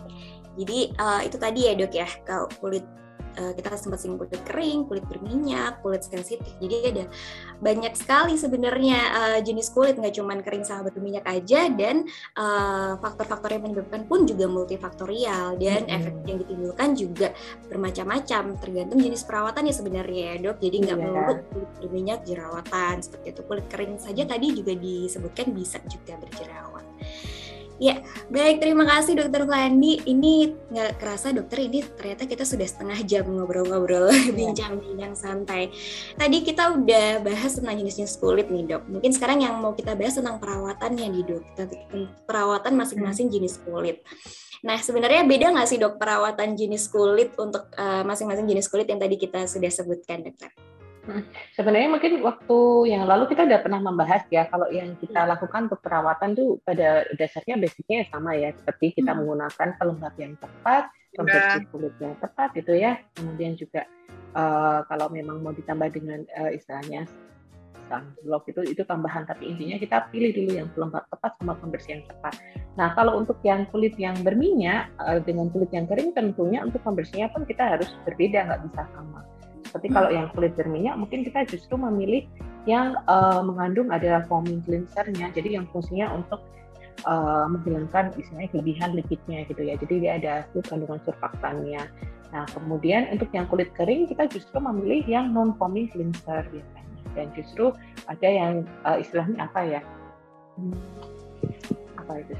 [0.55, 2.85] jadi uh, itu tadi ya dok ya kalau kulit
[3.39, 6.51] uh, kita sempat singgung kulit kering, kulit berminyak, kulit sensitif.
[6.59, 7.05] Jadi ada
[7.59, 13.55] banyak sekali sebenarnya uh, jenis kulit nggak cuma kering sama berminyak aja dan uh, faktor-faktor
[13.55, 15.95] yang menyebabkan pun juga multifaktorial dan hmm.
[15.95, 17.27] efek yang ditimbulkan juga
[17.71, 20.57] bermacam-macam tergantung jenis perawatan ya sebenarnya ya dok.
[20.63, 21.07] Jadi nggak yeah.
[21.11, 23.41] melulu kulit berminyak jerawatan seperti itu.
[23.45, 26.85] Kulit kering saja tadi juga disebutkan bisa juga berjerawat.
[27.75, 27.99] Ya,
[28.31, 29.99] baik terima kasih Dokter Flandi.
[30.07, 34.31] Ini nggak kerasa dokter ini ternyata kita sudah setengah jam ngobrol-ngobrol iya.
[34.31, 35.75] bincang-bincang santai.
[36.15, 38.87] Tadi kita udah bahas tentang jenis-jenis kulit nih dok.
[38.87, 41.43] Mungkin sekarang yang mau kita bahas tentang perawatannya nih dok.
[42.23, 43.99] Perawatan masing-masing jenis kulit.
[44.63, 48.87] Nah sebenarnya beda nggak sih dok perawatan jenis kulit untuk eh, masing-masing uh, jenis kulit
[48.87, 50.47] yang tadi kita sudah sebutkan dokter?
[51.05, 51.21] Hmm.
[51.53, 55.29] Sebenarnya mungkin waktu yang lalu kita sudah pernah membahas ya kalau yang kita hmm.
[55.37, 59.21] lakukan untuk perawatan tuh pada dasarnya basicnya sama ya seperti kita hmm.
[59.21, 62.97] menggunakan pelembab yang tepat, pembersih kulit yang tepat itu ya.
[63.13, 63.85] Kemudian juga
[64.33, 67.05] uh, kalau memang mau ditambah dengan uh, istilahnya
[67.85, 72.03] sunblock itu itu tambahan tapi intinya kita pilih dulu yang pelembab tepat sama pembersih yang
[72.09, 72.33] tepat.
[72.81, 77.29] Nah kalau untuk yang kulit yang berminyak uh, dengan kulit yang kering tentunya untuk pembersihnya
[77.29, 79.21] pun kita harus berbeda nggak bisa sama.
[79.65, 82.29] Seperti kalau yang kulit berminyak, mungkin kita justru memilih
[82.69, 85.33] yang uh, mengandung adalah foaming cleansernya.
[85.33, 86.41] Jadi yang fungsinya untuk
[87.03, 89.75] uh, menghilangkan istilahnya kelebihan lipidnya gitu ya.
[89.75, 90.33] Jadi dia ada
[90.65, 91.81] kandungan surfaktannya.
[92.33, 96.83] Nah kemudian untuk yang kulit kering kita justru memilih yang non foaming cleanser biasanya.
[97.15, 97.71] Dan justru
[98.05, 99.81] ada yang uh, istilahnya apa ya?
[100.55, 100.77] Hmm,
[101.99, 102.35] apa itu?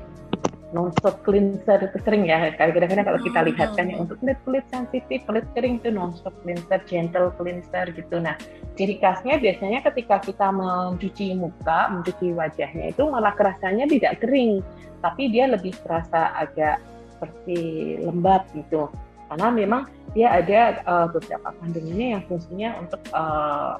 [0.75, 2.51] Non-stop cleanser itu sering ya.
[2.59, 6.83] Kadang-kadang kalau kita lihat kan ya untuk kulit kulit sensitif kulit kering itu non-stop cleanser
[6.83, 8.19] gentle cleanser gitu.
[8.19, 8.35] Nah
[8.75, 14.59] ciri khasnya biasanya ketika kita mencuci muka mencuci wajahnya itu malah kerasanya tidak kering
[14.99, 16.83] tapi dia lebih terasa agak
[17.15, 18.91] seperti lembab gitu.
[19.31, 23.79] Karena memang dia ada uh, beberapa kandungannya yang fungsinya untuk uh,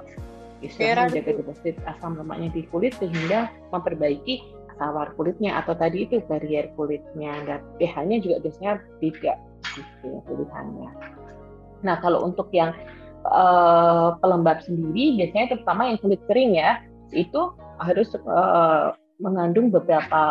[0.63, 6.71] bisa menjaga deposit asam lemaknya di kulit sehingga memperbaiki sawar kulitnya atau tadi itu barrier
[6.75, 9.37] kulitnya dan pH-nya juga biasanya tidak
[9.75, 10.89] gitu pilihannya.
[11.83, 12.71] Nah kalau untuk yang
[13.27, 16.81] uh, pelembab sendiri biasanya terutama yang kulit kering ya
[17.13, 20.23] itu harus uh, mengandung beberapa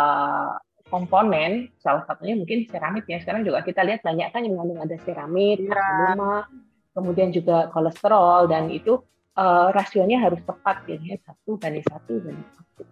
[0.92, 4.96] komponen salah satunya mungkin seramid ya sekarang juga kita lihat banyak kan yang mengandung ada
[5.02, 6.44] seramid, ya.
[6.92, 9.00] kemudian juga kolesterol dan itu
[9.34, 12.82] uh, rasionya harus tepat ya satu banding satu banding satu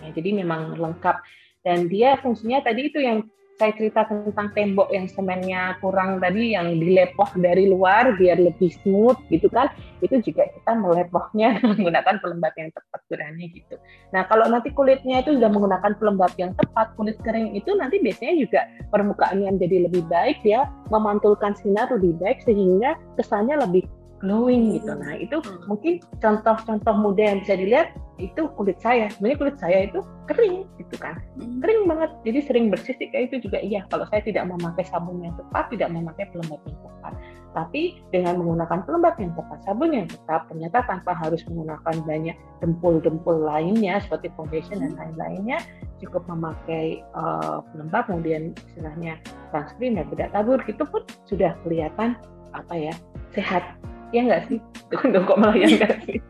[0.00, 1.20] Ya, jadi memang lengkap.
[1.62, 3.22] Dan dia fungsinya tadi itu yang
[3.60, 9.14] saya cerita tentang tembok yang semennya kurang tadi yang dilepoh dari luar biar lebih smooth
[9.30, 9.70] gitu kan.
[10.02, 13.78] Itu juga kita melepohnya menggunakan pelembab yang tepat kurangnya gitu.
[14.10, 18.34] Nah kalau nanti kulitnya itu sudah menggunakan pelembab yang tepat kulit kering itu nanti biasanya
[18.34, 23.86] juga permukaannya menjadi lebih baik dia memantulkan sinar lebih baik sehingga kesannya lebih
[24.22, 24.94] glowing gitu.
[24.94, 25.66] Nah itu hmm.
[25.66, 29.10] mungkin contoh-contoh muda yang bisa dilihat itu kulit saya.
[29.10, 31.58] Sebenarnya kulit saya itu kering gitu kan, hmm.
[31.58, 32.10] kering banget.
[32.22, 33.82] Jadi sering bersih kayak itu juga iya.
[33.90, 37.14] Kalau saya tidak memakai sabun yang tepat, tidak memakai pelembab yang tepat.
[37.52, 43.44] Tapi dengan menggunakan pelembab yang tepat, sabun yang tepat, ternyata tanpa harus menggunakan banyak dempul-dempul
[43.44, 45.60] lainnya seperti foundation dan lain-lainnya,
[46.00, 49.20] cukup memakai uh, pelembab kemudian istilahnya
[49.52, 52.16] sunscreen dan bedak tabur gitu pun sudah kelihatan
[52.56, 52.94] apa ya
[53.36, 53.62] sehat
[54.12, 54.58] ya nggak sih
[55.04, 56.20] untuk kok malah yang nggak sih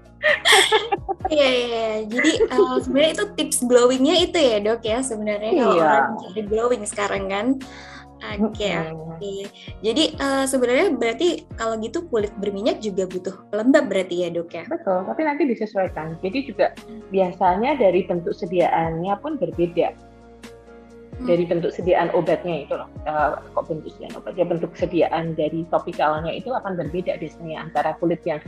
[1.32, 1.88] Iya, iya, iya.
[2.06, 5.82] Jadi uh, sebenarnya itu tips glowingnya itu ya dok ya sebenarnya kalau iya.
[5.82, 7.46] orang jadi glowing sekarang kan.
[8.38, 9.18] Oke, okay, oke.
[9.18, 9.40] Okay.
[9.82, 14.62] Jadi uh, sebenarnya berarti kalau gitu kulit berminyak juga butuh pelembab berarti ya dok ya?
[14.70, 16.14] Betul, tapi nanti disesuaikan.
[16.22, 16.70] Jadi juga
[17.10, 19.90] biasanya dari bentuk sediaannya pun berbeda
[21.22, 25.62] dari bentuk sediaan obatnya itu loh uh, kok bentuk sediaan obat ya bentuk sediaan dari
[25.70, 28.42] topikalnya itu akan berbeda biasanya antara kulit yang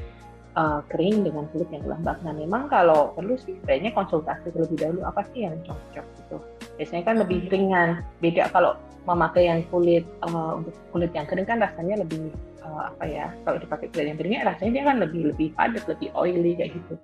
[0.59, 2.19] uh, kering dengan kulit yang lembab.
[2.23, 6.37] Nah memang kalau perlu sih sebaiknya konsultasi terlebih dahulu apa sih yang cocok gitu.
[6.81, 7.51] Biasanya kan lebih hmm.
[7.53, 7.89] ringan.
[8.23, 12.33] Beda kalau memakai yang kulit uh, untuk kulit yang kering kan rasanya lebih
[12.65, 13.27] uh, apa ya?
[13.45, 16.95] Kalau dipakai kulit yang keringnya rasanya dia kan lebih lebih padat, lebih oily kayak gitu.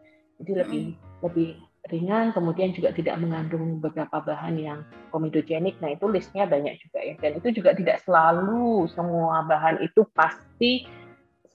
[0.40, 1.20] Jadi lebih hmm.
[1.26, 1.48] lebih
[1.88, 5.80] ringan, kemudian juga tidak mengandung beberapa bahan yang komedogenik.
[5.80, 7.14] Nah itu listnya banyak juga ya.
[7.16, 10.84] Dan itu juga tidak selalu semua bahan itu pasti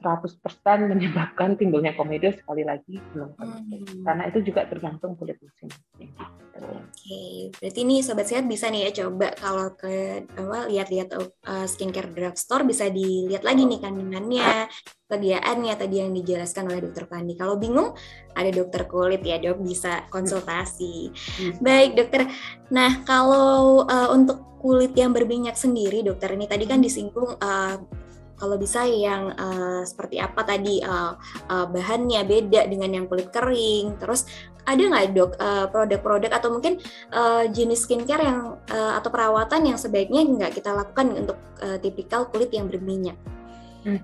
[0.05, 0.37] 100%
[0.85, 4.05] menyebabkan timbulnya komedo sekali lagi belum hmm.
[4.05, 6.13] karena itu juga tergantung kulit masing-masing.
[6.55, 12.07] Oke, berarti ini sobat sehat bisa nih ya coba kalau ke apa lihat-lihat uh, skincare
[12.15, 14.71] drugstore bisa dilihat lagi nih kandungannya,
[15.11, 17.35] sediaannya tadi yang dijelaskan oleh dokter Pandi.
[17.35, 17.91] Kalau bingung
[18.39, 21.11] ada dokter kulit ya dok bisa konsultasi.
[21.11, 21.59] Hmm.
[21.59, 22.31] Baik dokter.
[22.71, 27.75] Nah kalau uh, untuk kulit yang berminyak sendiri dokter ini tadi kan disinggung uh,
[28.35, 31.15] kalau bisa yang uh, seperti apa tadi uh,
[31.49, 34.27] uh, bahannya beda dengan yang kulit kering terus
[34.65, 35.31] ada nggak dok
[35.69, 36.81] produk-produk uh, atau mungkin
[37.13, 42.25] uh, jenis skincare yang uh, atau perawatan yang sebaiknya nggak kita lakukan untuk uh, tipikal
[42.33, 43.13] kulit yang berminyak?
[43.85, 44.01] Hmm.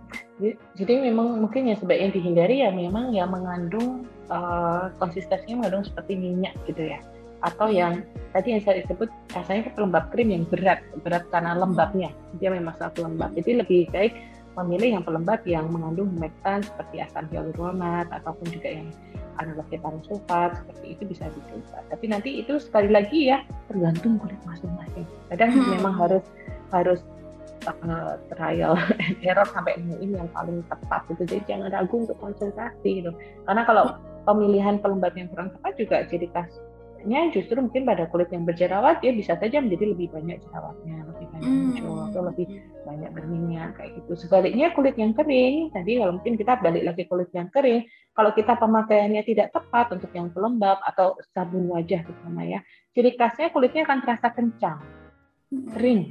[0.77, 6.53] Jadi memang mungkin yang sebaiknya dihindari ya memang yang mengandung uh, konsistensinya mengandung seperti minyak
[6.69, 7.01] gitu ya
[7.41, 7.77] atau hmm.
[7.77, 7.93] yang
[8.31, 12.09] tadi yang saya sebut rasanya pelembab krim yang berat berat karena lembabnya.
[12.37, 13.33] Dia memang sangat lembab.
[13.35, 14.13] Jadi lebih baik
[14.51, 18.87] memilih yang pelembab yang mengandung humektan seperti asam hyaluronat ataupun juga yang
[19.39, 21.79] analgetan sulfat seperti itu bisa dicoba.
[21.87, 25.07] Tapi nanti itu sekali lagi ya tergantung kulit masing-masing.
[25.31, 25.69] Kadang hmm.
[25.79, 26.23] memang harus
[26.75, 26.99] harus
[27.67, 31.23] uh, trial and error sampai nemuin yang paling tepat gitu.
[31.37, 33.11] Jadi jangan ragu untuk konsultasi gitu.
[33.47, 33.85] Karena kalau
[34.27, 36.27] pemilihan pelembab yang kurang tepat juga jadi
[37.01, 41.25] kasusnya justru mungkin pada kulit yang berjerawat dia bisa saja menjadi lebih banyak jerawatnya lebih
[41.33, 41.61] banyak hmm.
[41.73, 42.47] muncul atau lebih
[42.85, 47.29] banyak berminyak kayak gitu sebaliknya kulit yang kering tadi kalau mungkin kita balik lagi kulit
[47.33, 52.59] yang kering kalau kita pemakaiannya tidak tepat untuk yang pelembab atau sabun wajah terutama ya
[52.93, 54.79] ciri khasnya kulitnya akan terasa kencang
[55.49, 55.73] hmm.
[55.73, 56.01] kering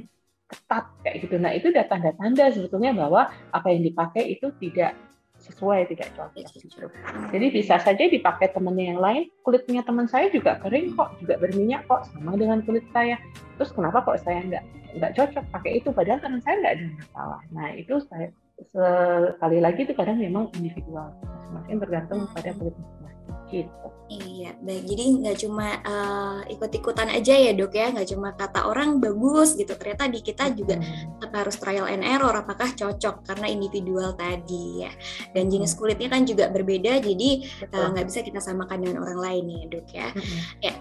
[0.51, 1.39] ketat kayak gitu.
[1.39, 4.99] Nah itu udah tanda-tanda sebetulnya bahwa apa yang dipakai itu tidak
[5.41, 6.85] sesuai, tidak cocok gitu.
[7.33, 11.85] Jadi bisa saja dipakai temennya yang lain, kulitnya teman saya juga kering kok, juga berminyak
[11.89, 13.17] kok, sama dengan kulit saya.
[13.57, 14.63] Terus kenapa kok saya nggak
[15.01, 15.89] nggak cocok pakai itu?
[15.89, 17.41] Padahal teman saya nggak ada masalah.
[17.51, 18.27] Nah itu saya
[18.61, 23.20] sekali lagi itu kadang memang individual, masing-masing tergantung pada kulit masing-masing
[23.51, 23.91] gitu.
[24.11, 24.83] Iya, baik.
[24.91, 29.71] Jadi nggak cuma uh, ikut-ikutan aja ya dok ya, nggak cuma kata orang bagus gitu.
[29.71, 31.31] Ternyata di kita juga hmm.
[31.31, 34.91] harus trial and error apakah cocok karena individual tadi ya.
[35.31, 37.29] Dan jenis kulitnya kan juga berbeda, jadi
[37.71, 40.07] eh, nggak uh, bisa kita samakan dengan orang lain ya dok ya.
[40.11, 40.39] Hmm.
[40.59, 40.73] Ya,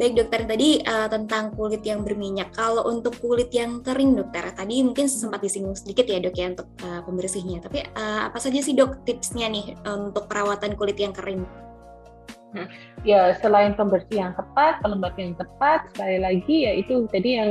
[0.00, 2.56] baik dokter tadi uh, tentang kulit yang berminyak.
[2.56, 6.68] Kalau untuk kulit yang kering dokter, tadi mungkin sempat disinggung sedikit ya dok ya untuk
[6.88, 7.60] uh, pembersihnya.
[7.60, 11.67] Tapi uh, apa saja sih dok tipsnya nih untuk perawatan kulit yang kering?
[13.04, 17.50] Ya selain pembersih yang tepat, pelembab yang tepat, sekali lagi ya itu tadi yang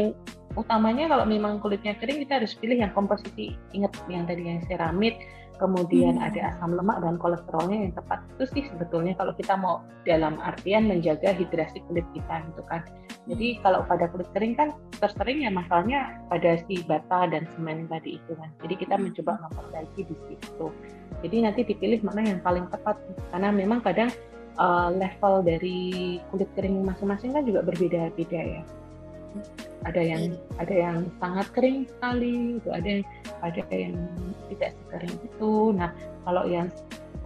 [0.58, 3.54] utamanya kalau memang kulitnya kering kita harus pilih yang komposisi.
[3.78, 5.14] Ingat yang tadi yang seramid
[5.58, 6.28] kemudian hmm.
[6.30, 8.22] ada asam lemak dan kolesterolnya yang tepat.
[8.38, 12.86] Itu sih sebetulnya kalau kita mau dalam artian menjaga hidrasi kulit kita gitu kan.
[13.28, 14.72] Jadi kalau pada kulit kering kan
[15.02, 18.50] tersering ya masalahnya pada si bata dan semen tadi itu kan.
[18.64, 19.04] Jadi kita hmm.
[19.10, 20.68] mencoba memperbaiki di situ.
[21.26, 22.98] Jadi nanti dipilih mana yang paling tepat.
[23.34, 24.14] Karena memang kadang
[24.58, 28.64] uh, level dari kulit kering masing-masing kan juga berbeda-beda ya.
[29.86, 30.62] Ada yang hmm.
[30.62, 33.04] ada yang sangat kering sekali, itu ada yang
[33.46, 33.96] ada yang
[34.50, 35.54] tidak sekering itu.
[35.78, 35.90] Nah,
[36.26, 36.68] kalau yang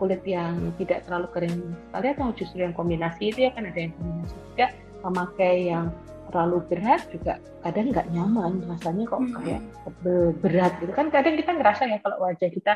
[0.02, 1.58] kulit yang tidak terlalu kering
[1.90, 4.68] sekali atau justru yang kombinasi itu ya kan ada yang kombinasi juga
[5.02, 5.86] memakai yang
[6.32, 9.34] terlalu berat juga kadang nggak nyaman rasanya kok hmm.
[9.44, 9.62] kayak
[10.42, 12.74] berat gitu kan kadang kita ngerasa ya kalau wajah kita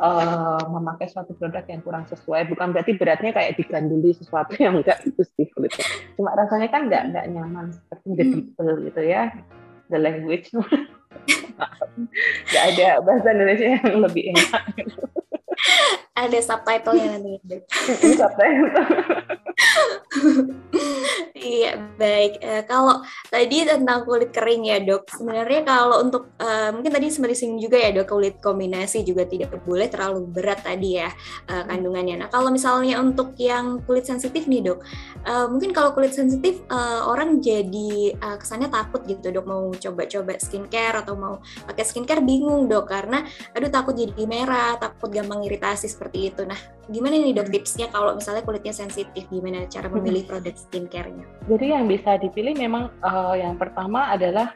[0.00, 2.48] uh, memakai suatu produk yang kurang sesuai.
[2.52, 5.86] Bukan berarti beratnya kayak diganduli sesuatu yang enggak itu sih kulitnya
[6.16, 8.34] cuma rasanya kan enggak enggak nyaman seperti the hmm.
[8.34, 9.22] people gitu ya.
[9.86, 10.50] The language.
[12.50, 14.62] Nggak ada bahasa Indonesia yang lebih enak
[16.16, 17.56] ada subtitlenya nanti.
[18.16, 18.72] Subtitle.
[21.36, 22.42] Iya baik.
[22.42, 22.96] Uh, kalau
[23.30, 27.78] tadi tentang kulit kering ya dok, sebenarnya kalau untuk uh, mungkin tadi sempat disinggung juga
[27.78, 31.12] ya dok kulit kombinasi juga tidak boleh terlalu berat tadi ya
[31.52, 32.24] uh, kandungannya.
[32.24, 34.82] Nah kalau misalnya untuk yang kulit sensitif nih dok,
[35.28, 39.46] uh, mungkin kalau kulit sensitif uh, orang jadi uh, kesannya takut gitu dok.
[39.46, 41.34] Mau coba-coba skincare atau mau
[41.68, 42.90] pakai skincare bingung dok.
[42.90, 43.22] Karena
[43.54, 46.42] aduh takut jadi merah, takut gampang iritasi seperti itu.
[46.46, 51.26] Nah gimana nih dok tipsnya kalau misalnya kulitnya sensitif gimana cara memilih produk skincare-nya?
[51.50, 54.54] Jadi yang bisa dipilih memang uh, yang pertama adalah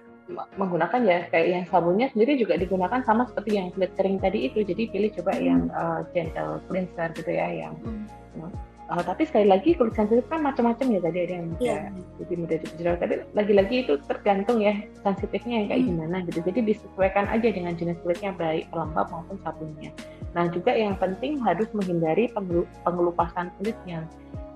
[0.54, 4.62] menggunakan ya kayak yang sabunnya sendiri juga digunakan sama seperti yang kulit kering tadi itu.
[4.62, 5.42] Jadi pilih coba hmm.
[5.42, 8.69] yang uh, gentle cleanser gitu ya yang hmm.
[8.90, 11.94] Uh, tapi sekali lagi kulit sensitif kan macam-macam ya tadi ada yang mudah, yeah.
[12.18, 12.98] jadi mudah dijerat.
[12.98, 14.74] Tapi lagi-lagi itu tergantung ya
[15.06, 15.90] sensitifnya yang kayak hmm.
[15.94, 16.38] gimana gitu.
[16.42, 19.94] Jadi disesuaikan aja dengan jenis kulitnya baik pelembab maupun sabunnya.
[20.34, 22.34] Nah juga yang penting harus menghindari
[22.82, 24.10] pengelupasan kulit yang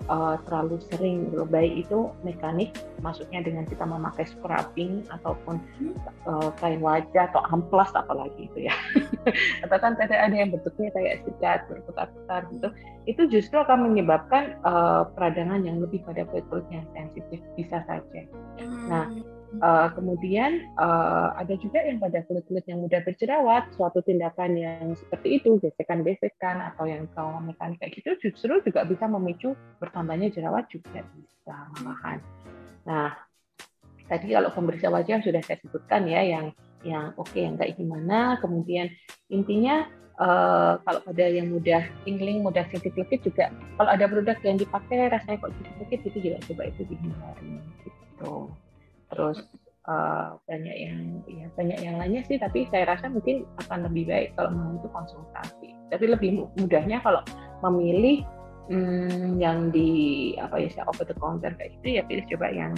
[0.08, 5.60] uh, terlalu sering baik itu mekanik maksudnya dengan kita memakai scrubbing ataupun
[6.28, 8.74] uh, kain wajah atau amplas apalagi itu ya.
[9.64, 12.68] Atau kan ada yang bentuknya kayak sikat berputar-putar gitu.
[13.08, 18.20] Itu justru akan menyebabkan uh, peradangan yang lebih pada kulit yang sensitif bisa saja.
[18.88, 19.08] Nah
[19.62, 25.38] Uh, kemudian uh, ada juga yang pada kulit-kulit yang mudah berjerawat, suatu tindakan yang seperti
[25.38, 31.06] itu, gesekan-gesekan atau yang trauma mekanik kayak gitu justru juga bisa memicu bertambahnya jerawat juga
[31.14, 32.18] bisa malahan.
[32.88, 33.14] Nah,
[34.10, 36.46] tadi kalau pembersih wajah sudah saya sebutkan ya yang
[36.84, 38.92] yang oke okay, yang kayak gimana, kemudian
[39.32, 39.88] intinya
[40.20, 45.40] uh, kalau ada yang mudah tingling, mudah sensitif juga kalau ada produk yang dipakai rasanya
[45.40, 47.52] kok sedikit itu juga coba itu dihindari
[47.84, 48.50] gitu
[49.14, 49.38] terus
[49.88, 50.98] uh, banyak yang
[51.30, 54.88] ya banyak yang lainnya sih tapi saya rasa mungkin akan lebih baik kalau mau itu
[54.90, 57.22] konsultasi tapi lebih mudahnya kalau
[57.62, 58.26] memilih
[58.68, 62.72] hmm, yang di apa ya over the counter kayak gitu ya pilih coba yang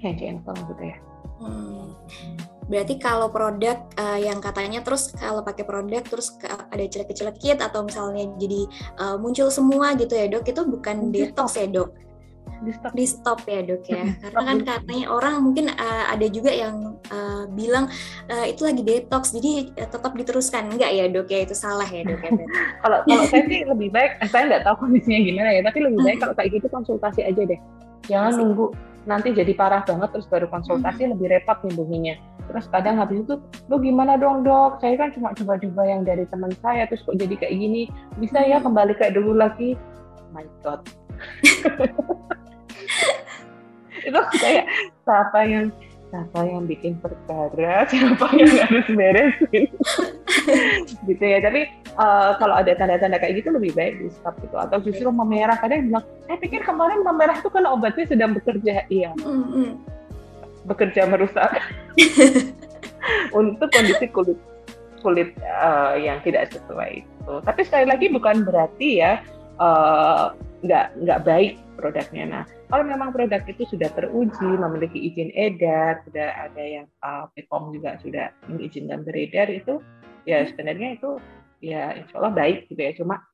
[0.00, 0.96] yang gentle gitu ya
[1.42, 1.88] hmm.
[2.70, 8.30] Berarti kalau produk uh, yang katanya terus kalau pakai produk terus ada celek-celekit atau misalnya
[8.38, 8.62] jadi
[8.94, 11.90] uh, muncul semua gitu ya dok, itu bukan detox ya dok?
[12.60, 12.90] Di stop.
[12.92, 14.04] Di stop ya dok ya.
[14.22, 17.88] Karena kan katanya orang mungkin uh, ada juga yang uh, bilang
[18.28, 20.68] uh, itu lagi detox jadi uh, tetap diteruskan.
[20.68, 21.48] Enggak ya dok ya?
[21.48, 22.30] Itu salah ya dok ya
[22.84, 26.16] kalau kalau saya sih lebih baik saya nggak tahu kondisinya gimana ya tapi lebih baik
[26.16, 26.22] hmm.
[26.24, 27.60] kalau kayak gitu konsultasi aja deh.
[28.08, 28.42] Jangan Masih.
[28.44, 28.66] nunggu
[29.08, 31.12] nanti jadi parah banget terus baru konsultasi hmm.
[31.16, 33.38] lebih repot nyembuhinnya terus kadang habis itu
[33.70, 34.82] lu gimana dong dok?
[34.82, 37.86] Saya kan cuma coba-coba yang dari teman saya terus kok jadi kayak gini?
[38.18, 38.66] Bisa ya hmm.
[38.66, 39.78] kembali kayak dulu lagi?
[40.34, 40.82] My god
[44.08, 44.64] itu kayak
[45.04, 45.66] siapa yang
[46.10, 49.70] siapa yang bikin perkara, siapa yang harus beresin,
[51.08, 51.38] gitu ya.
[51.38, 54.58] Tapi uh, kalau ada tanda-tanda kayak gitu lebih baik di stop gitu.
[54.58, 59.14] Atau justru memerah, kadang bilang, saya pikir kemarin memerah itu kan obatnya sedang bekerja, iya,
[59.22, 59.78] mm-hmm.
[60.66, 61.62] bekerja merusak
[63.38, 64.38] untuk kondisi kulit
[65.00, 67.32] kulit uh, yang tidak sesuai itu.
[67.40, 69.24] Tapi sekali lagi bukan berarti ya
[69.56, 72.24] uh, nggak nggak baik produknya.
[72.28, 77.26] Nah, kalau memang produk itu sudah teruji, memiliki izin edar, sudah ada yang uh,
[77.72, 79.80] juga sudah mengizinkan beredar itu,
[80.28, 81.16] ya sebenarnya itu
[81.64, 82.92] ya insya Allah baik gitu ya.
[82.96, 83.24] Cuma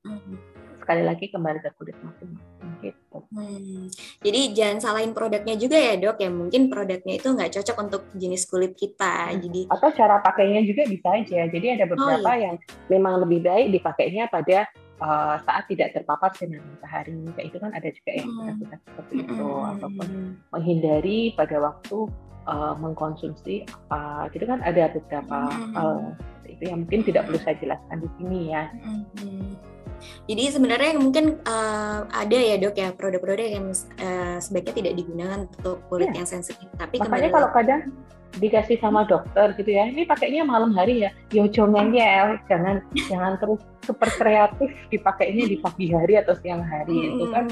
[0.78, 3.18] sekali lagi kembali ke kulit masing-masing gitu.
[3.34, 3.90] Hmm.
[4.22, 8.46] Jadi jangan salahin produknya juga ya dok ya mungkin produknya itu nggak cocok untuk jenis
[8.46, 9.34] kulit kita.
[9.34, 9.42] Hmm.
[9.42, 11.50] Jadi atau cara pakainya juga bisa aja.
[11.50, 12.42] Jadi ada oh, beberapa oh, iya.
[12.46, 12.56] yang
[12.86, 14.70] memang lebih baik dipakainya pada
[15.00, 18.60] uh, saat tidak terpapar sinar matahari kayak itu kan ada juga yang kita hmm.
[18.60, 19.72] kita seperti itu hmm.
[19.76, 20.08] ataupun
[20.52, 21.98] menghindari pada waktu
[22.48, 25.72] uh, mengkonsumsi apa gitu kan ada beberapa hmm.
[25.76, 25.90] hal
[26.46, 28.64] itu yang mungkin tidak perlu saya jelaskan di sini ya.
[28.80, 29.52] Hmm.
[30.28, 35.80] Jadi sebenarnya mungkin uh, ada ya dok ya produk-produk yang uh, sebaiknya tidak digunakan untuk
[35.88, 36.22] kulit ya.
[36.22, 36.68] yang sensitif.
[36.76, 37.82] Tapi makanya kalau kadang
[38.36, 43.60] dikasih sama dokter gitu ya, ini pakainya malam hari ya, yo ya, jangan jangan terus
[43.86, 47.10] super kreatif dipakainya di pagi hari atau siang hari hmm.
[47.14, 47.44] itu kan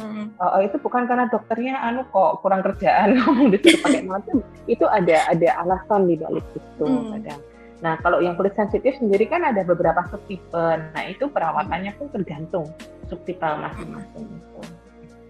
[0.43, 5.31] uh, itu bukan karena dokternya anu kok kurang kerjaan ngomong disuruh pakai malam itu ada
[5.31, 7.15] ada alasan di balik itu hmm.
[7.15, 7.41] kadang.
[7.83, 10.57] Nah, kalau yang kulit sensitif sendiri kan ada beberapa subtipe.
[10.57, 12.65] Nah, itu perawatannya pun tergantung
[13.13, 14.61] subtipe masing-masing itu.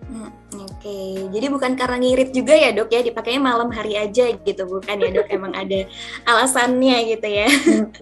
[0.04, 1.16] Hmm, Oke, okay.
[1.32, 5.10] jadi bukan karena ngirit juga ya dok ya, dipakainya malam hari aja gitu, bukan ya
[5.16, 5.26] dok?
[5.32, 5.88] Emang ada
[6.28, 7.48] alasannya gitu ya?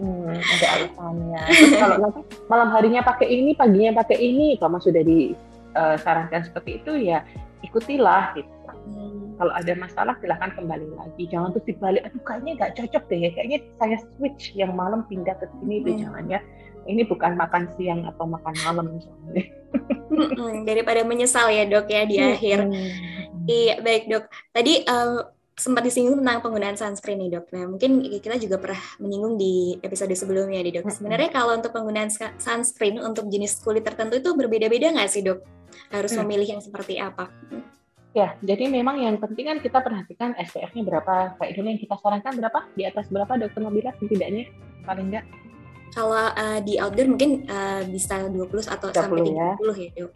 [0.03, 1.41] Hmm, ada alasannya.
[1.47, 6.91] Terus kalau nanti malam harinya pakai ini, paginya pakai ini, kalau sudah disarankan seperti itu
[7.07, 7.23] ya
[7.63, 8.51] ikutilah gitu.
[8.67, 9.39] Hmm.
[9.39, 11.23] Kalau ada masalah silahkan kembali lagi.
[11.31, 15.47] Jangan terus dibalik, aduh kayaknya nggak cocok deh, kayaknya saya switch yang malam pindah ke
[15.57, 15.99] sini itu hmm.
[16.03, 16.39] jangan ya
[16.83, 19.62] ini bukan makan siang atau makan malam misalnya.
[20.69, 22.69] Daripada menyesal ya dok ya di akhir.
[23.43, 24.25] Iya baik dok.
[24.55, 25.19] Tadi uh,
[25.53, 27.45] sempat disinggung tentang penggunaan sunscreen nih dok.
[27.53, 30.89] Nah mungkin kita juga pernah menyinggung di episode sebelumnya nih dok.
[30.89, 32.09] Sebenarnya kalau untuk penggunaan
[32.41, 35.45] sunscreen untuk jenis kulit tertentu itu berbeda-beda nggak sih dok?
[35.93, 36.25] Harus hmm.
[36.25, 37.29] memilih yang seperti apa?
[38.13, 41.33] Ya, jadi memang yang penting kan kita perhatikan SPF-nya berapa.
[41.41, 42.59] Kayak dulu yang kita sarankan berapa?
[42.77, 44.53] Di atas berapa dokter Nabila setidaknya?
[44.85, 45.25] Paling enggak
[45.93, 49.51] kalau uh, di outdoor mungkin uh, bisa 20 atau 30 sampai 30 ya,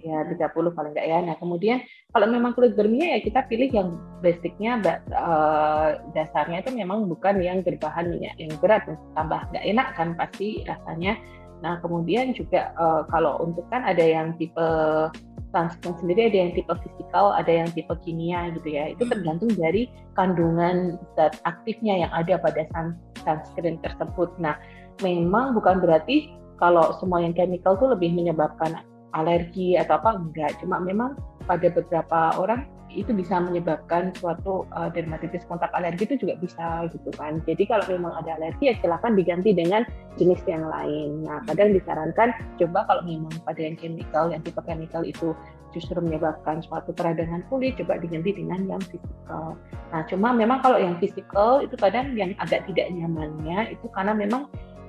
[0.01, 0.19] ya.
[0.25, 1.17] Ya 30 paling enggak ya.
[1.21, 1.77] Nah kemudian
[2.11, 3.89] kalau memang kulit berminyak ya kita pilih yang
[4.25, 4.81] basicnya
[5.13, 8.89] uh, dasarnya itu memang bukan yang berbahan minyak yang berat.
[9.13, 11.21] Tambah nggak enak kan pasti rasanya.
[11.61, 14.67] Nah kemudian juga uh, kalau untuk kan ada yang tipe
[15.55, 18.91] sunscreen sendiri ada yang tipe fisikal, ada yang tipe kimia gitu ya.
[18.91, 19.11] Itu hmm.
[19.13, 24.29] tergantung dari kandungan zat aktifnya yang ada pada sun, sunscreen tersebut.
[24.41, 24.59] Nah,
[25.03, 28.81] memang bukan berarti kalau semua yang chemical tuh lebih menyebabkan
[29.13, 30.57] alergi atau apa enggak.
[30.61, 36.39] Cuma memang pada beberapa orang itu bisa menyebabkan suatu uh, dermatitis kontak alergi itu juga
[36.39, 37.43] bisa gitu kan.
[37.43, 39.83] Jadi kalau memang ada alergi ya silakan diganti dengan
[40.15, 41.21] jenis yang lain.
[41.27, 45.35] Nah kadang disarankan coba kalau memang pada yang chemical yang tipe chemical itu
[45.75, 49.59] justru menyebabkan suatu peradangan kulit coba diganti dengan yang fisikal.
[49.91, 54.47] Nah, cuma memang kalau yang fisikal itu kadang yang agak tidak nyamannya itu karena memang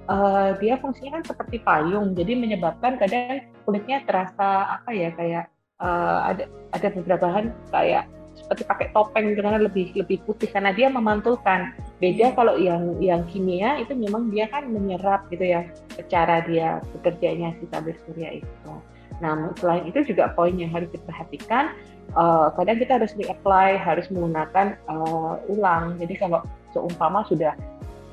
[0.09, 5.45] uh, dia fungsinya kan seperti payung, jadi menyebabkan kadang kulitnya terasa apa ya kayak
[5.79, 6.45] uh, ada
[6.75, 8.05] ada beberapa bahan kayak
[8.39, 11.75] seperti pakai topeng karena lebih lebih putih karena dia memantulkan.
[11.99, 12.37] Beda hmm.
[12.39, 15.67] kalau yang yang kimia itu memang dia kan menyerap gitu ya
[16.07, 18.73] cara dia bekerjanya si tabir surya itu.
[19.19, 21.75] Nah selain itu juga poin yang harus diperhatikan.
[22.17, 25.99] Uh, kadang kita harus reapply, harus menggunakan uh, ulang.
[26.01, 26.41] Jadi kalau
[26.73, 27.53] seumpama sudah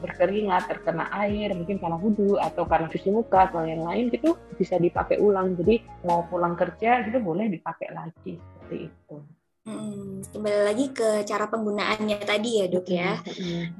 [0.06, 4.78] berkeringat, terkena air, mungkin karena wudhu atau karena cuci muka atau yang lain itu bisa
[4.78, 5.58] dipakai ulang.
[5.58, 9.16] Jadi mau pulang kerja itu boleh dipakai lagi seperti itu.
[9.66, 13.18] Hmm, kembali lagi ke cara penggunaannya tadi ya dok ya.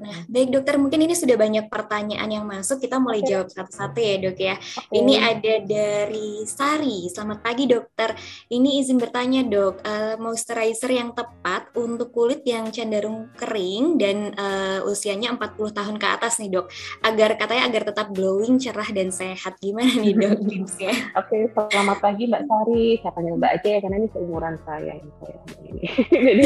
[0.02, 3.30] Nah baik dokter mungkin ini sudah banyak pertanyaan yang masuk kita mulai okay.
[3.30, 4.58] jawab satu-satu ya dok ya.
[4.58, 4.98] Okay.
[4.98, 7.06] Ini ada dari Sari.
[7.06, 8.18] Selamat pagi dokter.
[8.50, 14.82] Ini izin bertanya dok, uh, moisturizer yang tepat untuk kulit yang cenderung kering dan uh,
[14.90, 16.66] usianya 40 tahun ke atas nih dok.
[17.06, 19.54] Agar katanya agar tetap glowing, cerah dan sehat.
[19.62, 21.14] Gimana nih dok tipsnya?
[21.14, 22.98] Oke, okay, selamat pagi Mbak Sari.
[23.06, 24.94] Saya panggil Mbak aja ya karena ini seumuran saya.
[25.22, 25.75] saya
[26.26, 26.44] Jadi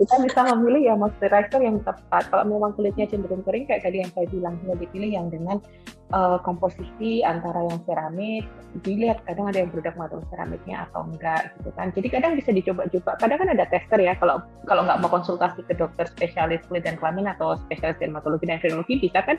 [0.00, 2.28] kita bisa memilih ya moisturizer yang tepat.
[2.28, 5.62] Kalau memang kulitnya cenderung kering kayak tadi yang saya bilang, bisa dipilih yang dengan
[6.10, 8.44] uh, komposisi antara yang seramik,
[8.82, 11.88] dilihat kadang ada yang produk material seramiknya atau enggak gitu kan.
[11.94, 13.10] Jadi kadang bisa dicoba-coba.
[13.20, 16.98] Kadang kan ada tester ya kalau kalau nggak mau konsultasi ke dokter spesialis kulit dan
[16.98, 19.38] kelamin atau spesialis dermatologi dan venerologi bisa kan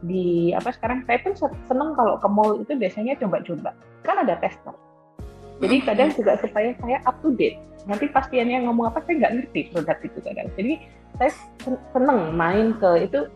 [0.00, 1.36] di apa sekarang saya pun
[1.68, 4.72] seneng kalau ke mall itu biasanya coba-coba kan ada tester
[5.60, 7.60] jadi kadang juga supaya saya up to date.
[7.84, 10.48] Nanti pastiannya ngomong apa saya nggak ngerti produk itu kadang.
[10.56, 10.72] Jadi
[11.20, 11.30] saya
[11.92, 13.28] seneng main ke itu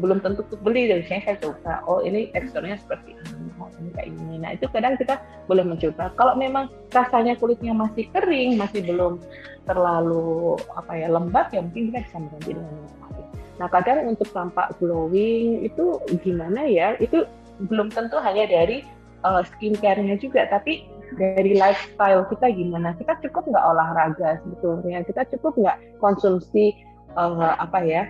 [0.00, 0.88] belum tentu untuk beli.
[0.88, 4.64] Dari saya saya coba oh ini teksturnya seperti ini oh ini kayak ini nah itu
[4.72, 6.16] kadang kita boleh mencoba.
[6.16, 9.20] Kalau memang rasanya kulitnya masih kering masih belum
[9.68, 13.26] terlalu apa ya lembab ya mungkin kita bisa mengganti dengan yang lain.
[13.60, 16.96] Nah kadang untuk tampak glowing itu gimana ya?
[16.96, 17.28] Itu
[17.68, 18.84] belum tentu hanya dari
[19.24, 20.84] uh, skincare-nya juga tapi
[21.14, 26.74] dari lifestyle kita gimana kita cukup nggak olahraga sebetulnya kita cukup nggak konsumsi
[27.14, 28.02] uh, apa ya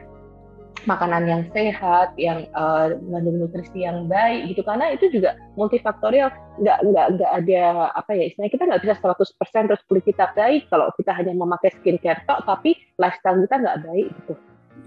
[0.85, 6.29] makanan yang sehat, yang uh, mengandung nutrisi yang baik gitu karena itu juga multifaktorial
[6.61, 7.63] nggak nggak nggak ada
[7.97, 11.73] apa ya istilahnya kita nggak bisa 100% terus kulit kita baik kalau kita hanya memakai
[11.81, 14.35] skincare tok tapi lifestyle kita nggak baik gitu.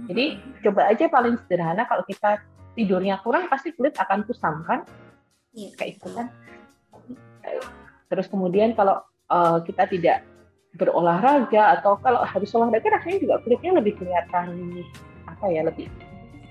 [0.07, 0.25] Jadi
[0.63, 2.39] coba aja paling sederhana kalau kita
[2.77, 4.85] tidurnya kurang pasti kulit akan kusam kan?
[5.51, 5.69] Iya.
[5.75, 6.27] Kayak itu kan.
[8.09, 8.99] Terus kemudian kalau
[9.29, 10.25] uh, kita tidak
[10.77, 14.81] berolahraga atau kalau habis olahraga rasanya juga kulitnya lebih kelihatan
[15.25, 15.89] apa ya lebih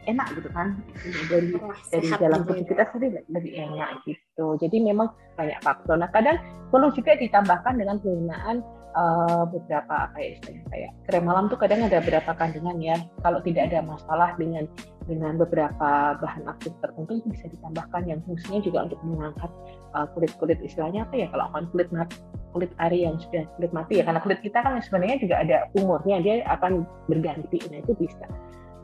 [0.08, 0.80] enak gitu kan?
[1.28, 4.56] Dari oh, dari dalam tubuh kita sendiri lebih enak gitu.
[4.58, 6.00] Jadi memang banyak faktor.
[6.00, 6.40] Nah kadang
[6.72, 8.64] perlu juga ditambahkan dengan penggunaan
[8.96, 12.96] uh, beberapa apa ya istilahnya kayak krem malam tuh kadang ada beberapa kandungan ya.
[13.20, 14.64] Kalau tidak ada masalah dengan
[15.08, 19.50] dengan beberapa bahan aktif tertentu itu bisa ditambahkan yang fungsinya juga untuk mengangkat
[19.96, 22.20] uh, kulit-kulit istilahnya apa ya kalau akan kulit mati,
[22.52, 26.16] kulit ari yang sudah kulit mati ya karena kulit kita kan sebenarnya juga ada umurnya
[26.20, 28.28] dia akan berganti nah itu bisa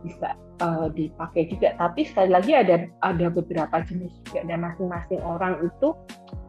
[0.05, 1.73] bisa uh, dipakai juga.
[1.81, 5.97] Tapi sekali lagi ada ada beberapa jenis juga dan masing-masing orang itu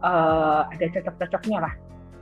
[0.03, 1.73] uh, ada cocok-cocoknya lah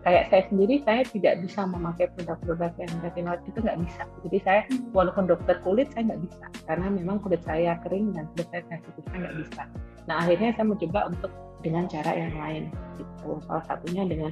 [0.04, 4.01] kayak saya sendiri saya tidak bisa memakai produk-produk yang retinoid itu nggak bisa.
[4.28, 6.45] Jadi saya walaupun dokter kulit saya nggak bisa.
[6.68, 9.64] Karena memang kulit saya kering dan kulit saya sensitif saya nggak bisa.
[10.12, 11.32] Nah akhirnya saya mencoba untuk
[11.64, 12.64] dengan cara yang lain
[12.99, 13.39] gitu.
[13.47, 14.32] Salah satunya dengan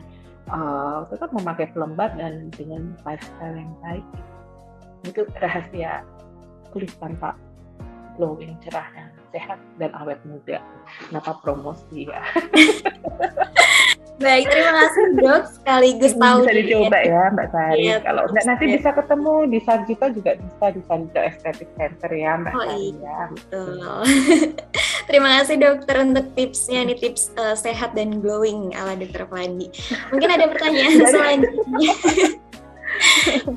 [0.51, 4.05] uh, tetap memakai pelembab dan dengan lifestyle yang baik.
[5.07, 6.03] Itu rahasia
[6.75, 7.39] kulit tanpa
[8.19, 10.59] glowing cerah dan sehat dan awet muda.
[11.07, 12.19] Kenapa promosi ya
[14.21, 15.41] Baik, terima kasih dok.
[15.49, 17.83] Sekaligus tahu bisa dicoba ya Mbak Sari.
[17.89, 18.71] Ya, Kalau enggak nanti ya.
[18.77, 22.85] bisa ketemu di Sarjito juga bisa di Sarjito Estetik Center ya Mbak oh, Sari.
[22.93, 23.69] Iya, betul.
[25.09, 29.67] terima kasih dokter untuk tipsnya nih tips uh, sehat dan glowing ala dokter Fandi.
[30.13, 31.93] Mungkin ada pertanyaan selanjutnya.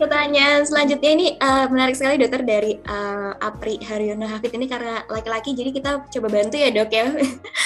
[0.00, 5.56] Pertanyaan selanjutnya ini uh, menarik sekali dokter dari uh, Apri Haryono Hafid ini karena laki-laki
[5.56, 7.06] jadi kita coba bantu ya dok ya.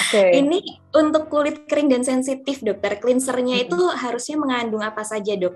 [0.09, 0.31] Okay.
[0.41, 0.63] ini
[0.95, 5.55] untuk kulit kering dan sensitif dokter cleansernya itu harusnya mengandung apa saja dok?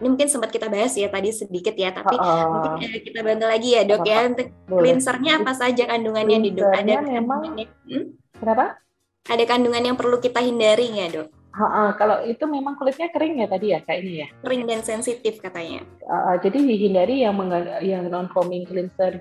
[0.00, 3.44] Ini mungkin sempat kita bahas ya tadi sedikit ya tapi uh, mungkin uh, kita bantu
[3.48, 6.72] lagi ya dok ya untuk cleansernya apa saja kandungannya di dok?
[6.72, 8.04] Ada memang hmm?
[8.40, 8.80] Kenapa?
[9.22, 11.41] Ada kandungan yang perlu kita hindari ya dok?
[11.52, 14.28] Ha -ha, kalau itu memang kulitnya kering ya tadi ya kayak ini ya.
[14.40, 15.84] Kering dan sensitif katanya.
[16.08, 17.36] Uh, jadi dihindari yang
[17.84, 19.20] yang non foaming cleanser.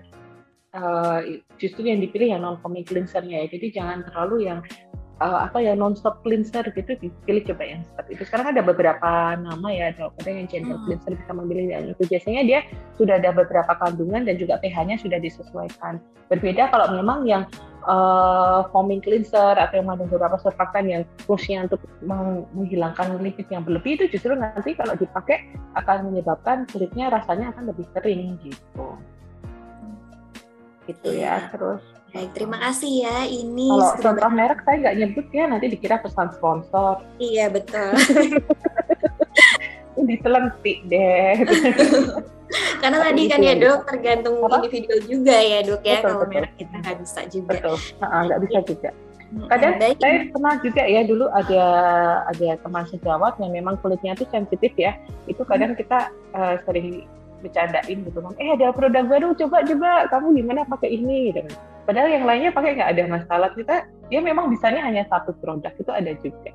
[0.71, 3.47] Uh, justru yang dipilih yang non foaming cleansernya ya.
[3.51, 4.63] Jadi jangan terlalu yang
[5.21, 8.23] uh, apa ya non stop cleanser gitu dipilih coba yang seperti itu.
[8.25, 10.85] Sekarang ada beberapa nama ya, ada yang gentle hmm.
[10.89, 12.03] cleanser bisa memilih yang itu.
[12.09, 12.59] Biasanya dia
[12.97, 16.01] sudah ada beberapa kandungan dan juga pH-nya sudah disesuaikan.
[16.33, 17.45] Berbeda kalau memang yang
[17.85, 21.85] uh, foaming cleanser atau yang mengandung beberapa surfaktan yang fungsinya untuk
[22.57, 27.85] menghilangkan lipid yang berlebih itu justru nanti kalau dipakai akan menyebabkan kulitnya rasanya akan lebih
[27.93, 28.85] kering gitu.
[30.89, 31.37] Gitu ya.
[31.37, 31.53] Iya.
[31.53, 33.17] Terus Baik, terima kasih ya.
[33.23, 36.99] Ini kalau contoh merek saya nggak nyebut ya, nanti dikira pesan sponsor.
[37.23, 37.95] Iya betul.
[40.11, 41.35] Ditelentik deh.
[42.83, 44.59] Karena tadi kan ya dok tergantung Apa?
[44.59, 47.51] individu juga ya dok ya kalau merek kita nggak bisa juga.
[47.55, 48.89] Betul, nggak bisa juga.
[49.47, 49.95] Kadang Baik.
[50.03, 51.63] saya pernah juga ya dulu ada
[52.27, 54.99] ada teman sejawat yang memang kulitnya itu sensitif ya.
[55.31, 57.07] Itu kadang kita uh, sering
[57.41, 58.33] bercandain gitu kan.
[58.37, 61.53] Eh ada produk baru coba coba kamu gimana pakai ini gitu kan.
[61.89, 63.75] Padahal yang lainnya pakai nggak ada masalah kita.
[64.13, 66.51] Dia memang bisanya hanya satu produk itu ada juga.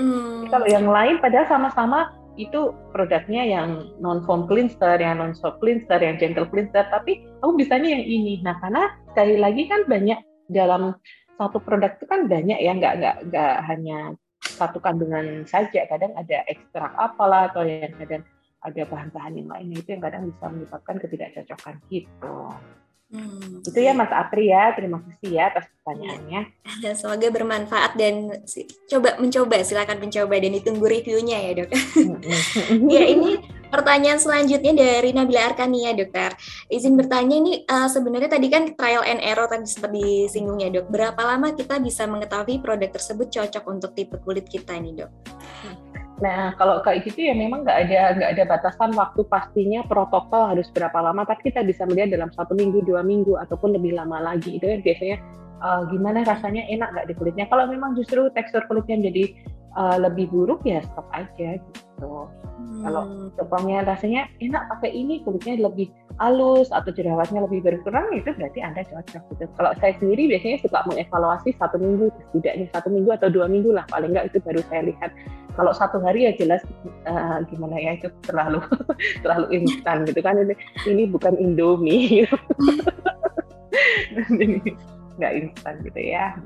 [0.00, 0.48] Hmm.
[0.48, 6.00] Kalau yang lain padahal sama-sama itu produknya yang non foam cleanser, yang non soap cleanser,
[6.00, 8.40] yang gentle cleanser, tapi aku bisanya yang ini.
[8.40, 10.96] Nah, karena sekali lagi kan banyak dalam
[11.36, 15.84] satu produk itu kan banyak ya, nggak nggak nggak hanya satu kandungan saja.
[15.84, 18.24] Kadang ada ekstrak apalah atau yang kadang
[18.62, 22.34] ada bahan-bahan yang lainnya itu yang kadang bisa menyebabkan ketidakcocokan gitu.
[23.12, 23.60] Hmm.
[23.60, 26.48] Itu ya Mas Apri ya, terima kasih ya atas pertanyaannya.
[26.80, 28.40] Ya, semoga bermanfaat dan
[28.88, 31.70] coba mencoba, silakan mencoba dan ditunggu reviewnya ya dok.
[32.96, 33.36] ya ini
[33.68, 36.32] pertanyaan selanjutnya dari Nabila Arkania dokter.
[36.72, 40.88] Izin bertanya ini uh, sebenarnya tadi kan trial and error tadi sempat disinggung ya dok.
[40.88, 45.10] Berapa lama kita bisa mengetahui produk tersebut cocok untuk tipe kulit kita nih dok?
[45.36, 45.76] Hmm.
[46.22, 50.70] Nah, kalau kayak gitu ya memang nggak ada nggak ada batasan waktu pastinya protokol harus
[50.70, 54.54] berapa lama, tapi kita bisa melihat dalam satu minggu, dua minggu ataupun lebih lama lagi.
[54.54, 55.18] Itu kan biasanya
[55.58, 57.50] uh, gimana rasanya enak nggak di kulitnya.
[57.50, 59.34] Kalau memang justru tekstur kulitnya jadi
[59.74, 62.30] uh, lebih buruk ya stop aja gitu.
[62.62, 62.82] Hmm.
[62.86, 63.02] Kalau
[63.34, 68.84] contohnya rasanya enak pakai ini kulitnya lebih halus atau jerawatnya lebih berkurang itu berarti anda
[68.84, 69.44] cocok gitu.
[69.58, 73.82] Kalau saya sendiri biasanya suka mengevaluasi satu minggu setidaknya satu minggu atau dua minggu lah
[73.88, 75.10] paling nggak itu baru saya lihat
[75.52, 76.64] kalau satu hari ya jelas
[77.04, 78.60] uh, gimana ya itu terlalu
[79.22, 80.54] terlalu instan gitu kan ini
[80.88, 82.36] ini bukan Indomie gitu.
[85.20, 86.36] nggak instan gitu ya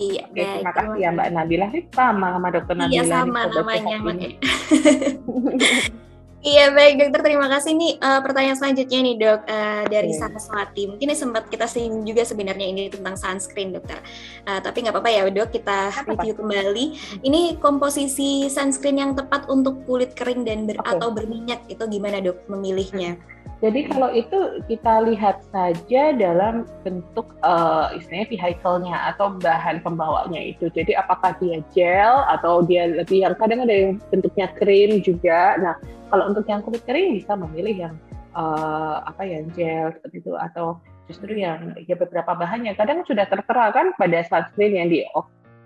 [0.00, 1.68] Iya, Oke, terima kasih ya Mbak Nabila.
[1.94, 2.96] Sama sama Dokter Nabila.
[2.96, 3.96] Iya, sama namanya.
[6.42, 10.18] Iya baik dokter terima kasih nih uh, pertanyaan selanjutnya nih dok uh, dari okay.
[10.26, 14.02] Saraswati mungkin ini sempat kita singgung juga sebenarnya ini tentang sunscreen dokter
[14.50, 16.02] uh, tapi nggak apa-apa ya dok kita apa?
[16.02, 16.86] review kembali
[17.22, 20.98] ini komposisi sunscreen yang tepat untuk kulit kering dan ber okay.
[20.98, 23.22] atau berminyak itu gimana dok memilihnya?
[23.62, 30.66] Jadi kalau itu kita lihat saja dalam bentuk uh, istilahnya vehicle-nya atau bahan pembawanya itu.
[30.74, 35.54] Jadi apakah dia gel atau dia lebih yang kadang ada yang bentuknya krim juga.
[35.62, 35.78] Nah
[36.10, 37.94] kalau untuk yang kulit kering bisa memilih yang
[38.34, 43.70] uh, apa ya gel seperti itu atau justru yang ya beberapa bahannya kadang sudah tertera
[43.70, 45.06] kan pada sunscreen yang di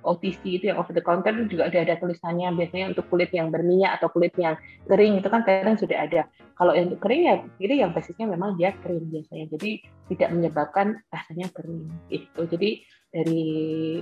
[0.07, 3.51] OTC itu yang over the counter itu juga ada ada tulisannya biasanya untuk kulit yang
[3.51, 4.55] berminyak atau kulit yang
[4.87, 6.31] kering itu kan kadang sudah ada.
[6.55, 9.51] Kalau yang untuk kering ya ini yang basisnya memang dia kering biasanya.
[9.51, 9.71] Jadi
[10.15, 12.41] tidak menyebabkan rasanya kering itu.
[12.47, 12.71] Jadi
[13.11, 13.45] dari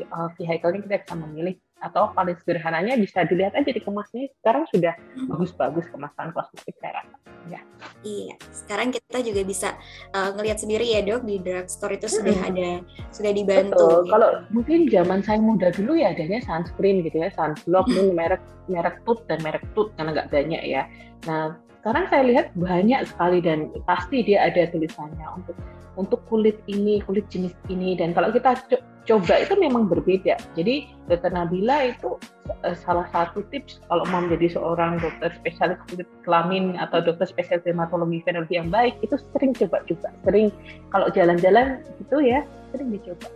[0.04, 4.64] uh, vehicle ini kita bisa memilih atau paling sederhananya bisa dilihat aja di kemasnya sekarang
[4.72, 5.28] sudah hmm.
[5.28, 7.60] bagus-bagus kemasan kosmetik saya rasa ya
[8.00, 9.68] iya sekarang kita juga bisa
[10.16, 12.48] uh, ngelihat sendiri ya dok di drugstore itu sudah hmm.
[12.48, 12.70] ada
[13.12, 14.00] sudah dibantu Betul.
[14.00, 14.12] Gitu.
[14.16, 18.16] kalau mungkin zaman saya muda dulu ya adanya sunscreen gitu ya sunblock hmm.
[18.16, 20.88] merek merek tut dan merek tut karena nggak banyak ya
[21.28, 25.56] nah sekarang saya lihat banyak sekali dan pasti dia ada tulisannya untuk
[26.00, 28.56] untuk kulit ini kulit jenis ini dan kalau kita
[29.04, 30.40] coba itu memang berbeda.
[30.56, 32.16] Jadi dokter Nabila itu
[32.64, 37.64] uh, salah satu tips kalau mau menjadi seorang dokter spesialis kulit kelamin atau dokter spesialis
[37.68, 40.48] dermatologi venerologi yang baik itu sering coba juga, sering
[40.88, 42.42] kalau jalan-jalan gitu ya
[42.72, 43.28] sering dicoba.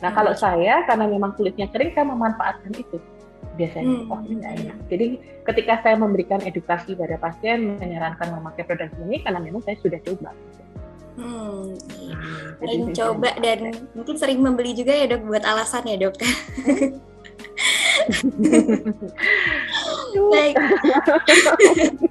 [0.00, 0.40] Nah kalau hmm.
[0.40, 2.98] saya karena memang kulitnya kering saya memanfaatkan itu
[3.54, 4.12] biasanya hmm.
[4.12, 4.78] oh ini enak.
[4.88, 5.06] Jadi
[5.44, 10.32] ketika saya memberikan edukasi pada pasien menyarankan memakai produk ini karena memang saya sudah coba.
[11.20, 12.16] Hmm, iya.
[12.56, 16.16] sering coba dan mungkin sering membeli juga ya dok buat alasan ya dok.
[20.32, 20.56] Baik.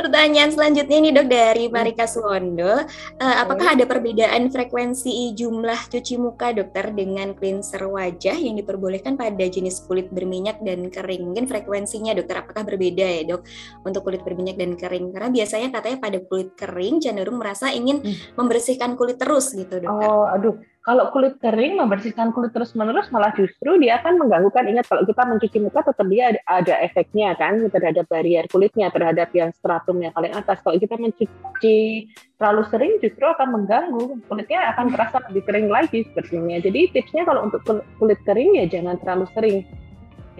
[0.00, 1.74] Pertanyaan selanjutnya ini dok dari hmm.
[1.76, 2.88] Marika Suwondo.
[3.20, 9.44] Uh, apakah ada perbedaan frekuensi jumlah cuci muka dokter dengan cleanser wajah yang diperbolehkan pada
[9.44, 11.30] jenis kulit berminyak dan kering?
[11.30, 13.44] Mungkin frekuensinya dokter apakah berbeda ya dok
[13.84, 15.12] untuk kulit berminyak dan kering?
[15.12, 18.40] Karena biasanya katanya pada kulit kering cenderung merasa ingin hmm.
[18.40, 20.08] membersihkan kulit terus gitu dokter.
[20.08, 24.64] Oh aduh kalau kulit kering membersihkan kulit terus-menerus malah justru dia akan mengganggukan.
[24.64, 29.28] Ingat kalau kita mencuci muka tetap dia ada, ada efeknya kan terhadap barrier kulitnya terhadap
[29.36, 30.56] yang stratum yang paling atas.
[30.64, 32.08] Kalau kita mencuci
[32.40, 36.56] terlalu sering justru akan mengganggu kulitnya akan terasa lebih kering lagi sepertinya.
[36.56, 37.60] Jadi tipsnya kalau untuk
[38.00, 39.56] kulit kering ya jangan terlalu sering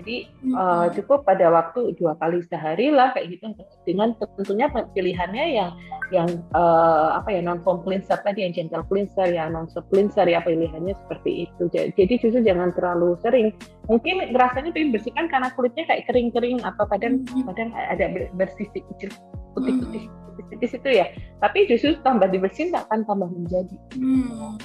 [0.01, 0.17] jadi
[0.57, 3.53] uh, cukup pada waktu dua kali sehari lah kayak gitu
[3.85, 5.71] dengan tentunya pilihannya yang
[6.09, 10.25] yang uh, apa ya non foam cleanser tadi yang gentle cleanser yang non soap cleanser
[10.25, 11.69] ya pilihannya seperti itu.
[11.71, 13.53] Jadi justru jangan terlalu sering.
[13.93, 17.23] Mungkin rasanya pengen bersihkan karena kulitnya kayak kering-kering atau kadang
[17.53, 19.13] kadang ada bersih kecil
[19.53, 20.09] putih-putih
[20.57, 21.13] di situ ya.
[21.45, 23.77] Tapi justru tambah dibersihin akan tambah menjadi.
[24.01, 24.57] Hmm.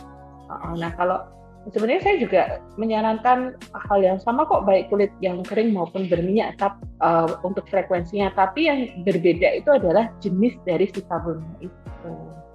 [0.80, 1.28] Nah kalau
[1.74, 2.42] sebenarnya saya juga
[2.78, 3.58] menyarankan
[3.90, 8.70] hal yang sama kok baik kulit yang kering maupun berminyak tap, uh, untuk frekuensinya tapi
[8.70, 12.12] yang berbeda itu adalah jenis dari si sabunnya itu.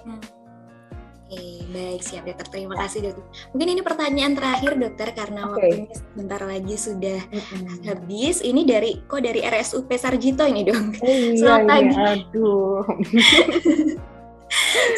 [0.06, 0.22] Hmm.
[1.30, 2.46] Oke, baik siap dokter.
[2.50, 3.22] Terima kasih dokter.
[3.54, 5.54] Mungkin ini pertanyaan terakhir dokter karena okay.
[5.54, 7.86] waktunya sebentar lagi sudah mm-hmm.
[7.86, 8.42] habis.
[8.42, 10.90] Ini dari kok dari RSUP Sarjito ini dong.
[10.98, 11.94] Oh, iya, Selamat iya, pagi.
[12.34, 12.82] Aduh.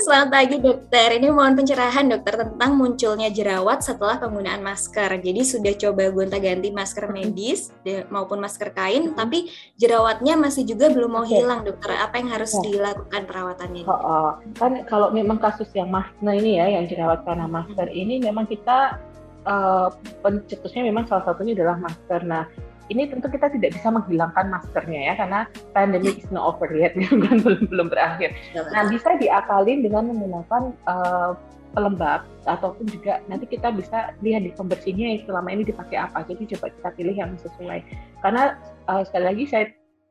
[0.03, 1.20] Selamat pagi dokter.
[1.20, 5.20] Ini mohon pencerahan dokter tentang munculnya jerawat setelah penggunaan masker.
[5.20, 7.68] Jadi sudah coba gonta-ganti masker medis
[8.09, 11.92] maupun masker kain, tapi jerawatnya masih juga belum mau hilang dokter.
[11.92, 13.84] Apa yang harus dilakukan perawatannya?
[13.84, 14.30] Oh, oh.
[14.57, 18.96] Kan kalau memang kasus yang masker ini ya, yang jerawat karena masker ini memang kita
[19.44, 19.92] uh,
[20.24, 22.24] pencetusnya memang salah satunya adalah masker.
[22.24, 22.48] Nah,
[22.91, 25.41] ini tentu kita tidak bisa menghilangkan maskernya ya karena
[25.76, 26.97] pandemic is not over yet
[27.28, 28.35] kan belum belum berakhir.
[28.57, 31.33] Nah bisa diakalin dengan menggunakan uh,
[31.72, 36.24] pelembab ataupun juga nanti kita bisa lihat di pembersihnya yang selama ini dipakai apa.
[36.28, 37.80] Jadi coba kita pilih yang sesuai.
[38.20, 38.57] Karena
[38.91, 39.64] uh, sekali lagi saya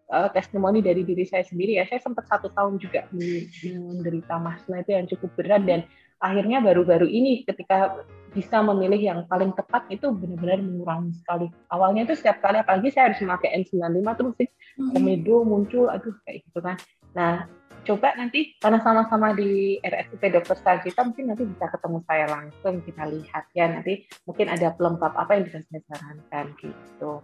[0.10, 4.92] uh, testimoni dari diri saya sendiri ya, saya sempat satu tahun juga menderita masna itu
[4.98, 5.86] yang cukup berat dan
[6.22, 11.48] akhirnya baru-baru ini ketika bisa memilih yang paling tepat itu benar-benar mengurangi sekali.
[11.68, 14.90] Awalnya itu setiap kali apalagi saya harus memakai N95 terus sih hmm.
[14.96, 16.76] komedo muncul aduh kayak gitu kan.
[17.12, 17.44] Nah,
[17.84, 23.04] coba nanti karena sama-sama di RSUP Dokter Sarjita mungkin nanti bisa ketemu saya langsung kita
[23.10, 27.20] lihat ya nanti mungkin ada pelengkap apa yang bisa saya sarankan gitu.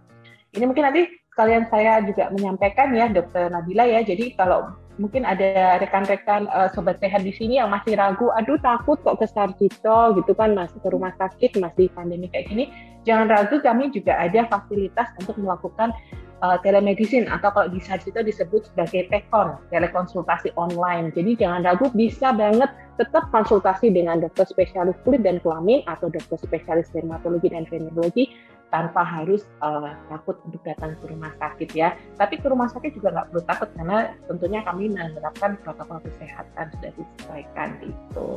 [0.52, 1.02] Ini mungkin nanti
[1.32, 4.04] sekalian saya juga menyampaikan ya Dokter Nabila ya.
[4.04, 8.98] Jadi kalau mungkin ada rekan-rekan uh, sobat sehat di sini yang masih ragu, aduh takut
[9.00, 12.70] kok ke Sarjito gitu kan masih ke rumah sakit masih pandemi kayak gini.
[13.06, 15.94] Jangan ragu, kami juga ada fasilitas untuk melakukan
[16.42, 21.14] uh, telemedicine atau kalau di Sarjito disebut sebagai tekon, telekonsultasi online.
[21.14, 22.68] Jadi jangan ragu, bisa banget
[22.98, 28.34] tetap konsultasi dengan dokter spesialis kulit dan kelamin atau dokter spesialis dermatologi dan venerologi
[28.68, 31.96] tanpa harus uh, takut untuk datang ke rumah sakit ya.
[32.20, 33.98] Tapi ke rumah sakit juga nggak perlu takut karena
[34.28, 38.28] tentunya kami menerapkan protokol kesehatan sudah disesuaikan itu.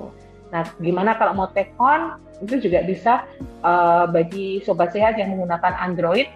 [0.52, 3.24] Nah, gimana kalau mau take on itu juga bisa
[3.64, 6.28] uh, bagi sobat sehat yang menggunakan Android,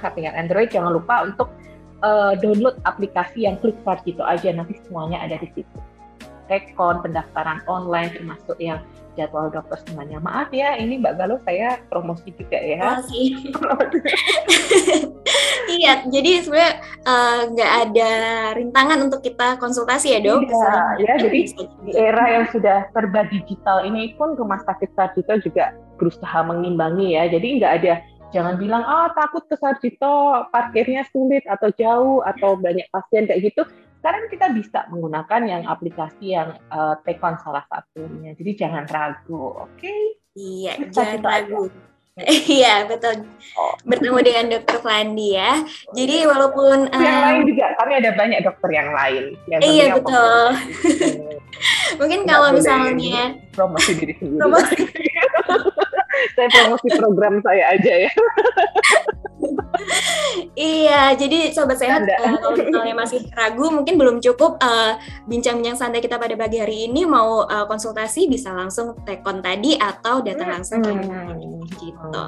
[0.00, 1.48] HP Android jangan lupa untuk
[2.04, 5.78] uh, download aplikasi yang Clickstart gitu aja nanti semuanya ada di situ.
[6.44, 8.76] tekon, pendaftaran online, termasuk yang
[9.14, 10.18] jadwal dokter semuanya.
[10.22, 13.00] Maaf ya, ini Mbak Galuh saya promosi juga ya.
[15.78, 18.10] iya, jadi sebenarnya eh, nggak uh, ada
[18.58, 20.46] rintangan untuk kita konsultasi ya dok.
[20.46, 21.38] Iya, ya, jadi
[21.86, 27.30] di era yang sudah serba digital ini pun rumah sakit Sarjito juga berusaha mengimbangi ya.
[27.30, 27.94] Jadi nggak ada
[28.34, 33.62] jangan bilang ah takut ke Sarjito parkirnya sulit atau jauh atau banyak pasien kayak gitu
[34.04, 38.36] sekarang kita bisa menggunakan yang aplikasi yang uh, Tekon salah satunya.
[38.36, 39.80] Jadi jangan ragu, oke?
[39.80, 40.20] Okay?
[40.36, 41.72] Iya, jangan ragu.
[42.46, 43.26] Iya betul.
[43.82, 45.66] Bertemu dengan dokter Flandi ya.
[45.98, 49.34] Jadi walaupun yang um, lain juga kami ada banyak dokter yang lain.
[49.50, 50.42] Yang iya betul.
[51.98, 54.38] Mungkin Nggak kalau misalnya promosi diri sendiri.
[54.38, 54.76] Promosi.
[56.38, 58.12] saya promosi program saya aja ya.
[60.54, 64.96] iya, jadi sobat sehat uh, kalau misalnya masih ragu, mungkin belum cukup uh,
[65.28, 70.24] bincang-bincang santai kita pada pagi hari ini mau uh, konsultasi bisa langsung tekon tadi atau
[70.24, 71.64] datang langsung ke hmm.
[71.80, 72.22] gitu.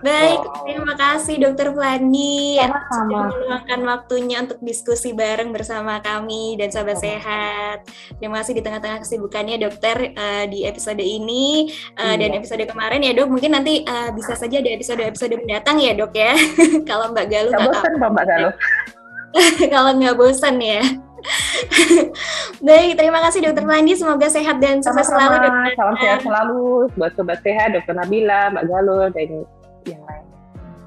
[0.00, 2.56] Baik, terima kasih Dokter Flani
[2.90, 7.84] sudah meluangkan waktunya untuk diskusi bareng bersama kami dan sobat sehat.
[8.18, 11.68] Terima kasih di tengah-tengah kesibukannya Dokter uh, di episode ini
[12.00, 13.28] uh, dan episode kemarin ya Dok.
[13.30, 16.33] Mungkin nanti uh, bisa saja di episode-episode mendatang ya Dok ya.
[16.88, 18.54] kalau Mbak Galuh nggak bosan Pak Mbak Galuh
[19.74, 20.82] kalau nggak bosan ya
[22.68, 23.96] Baik, terima kasih Dokter Mandi.
[23.96, 25.40] Semoga sehat dan sukses selalu.
[25.40, 25.72] Dokter.
[25.72, 26.60] Salam sehat selalu
[27.00, 29.28] buat sobat sehat, Dokter Nabila, Mbak Galuh, dan
[29.88, 30.33] yang lain.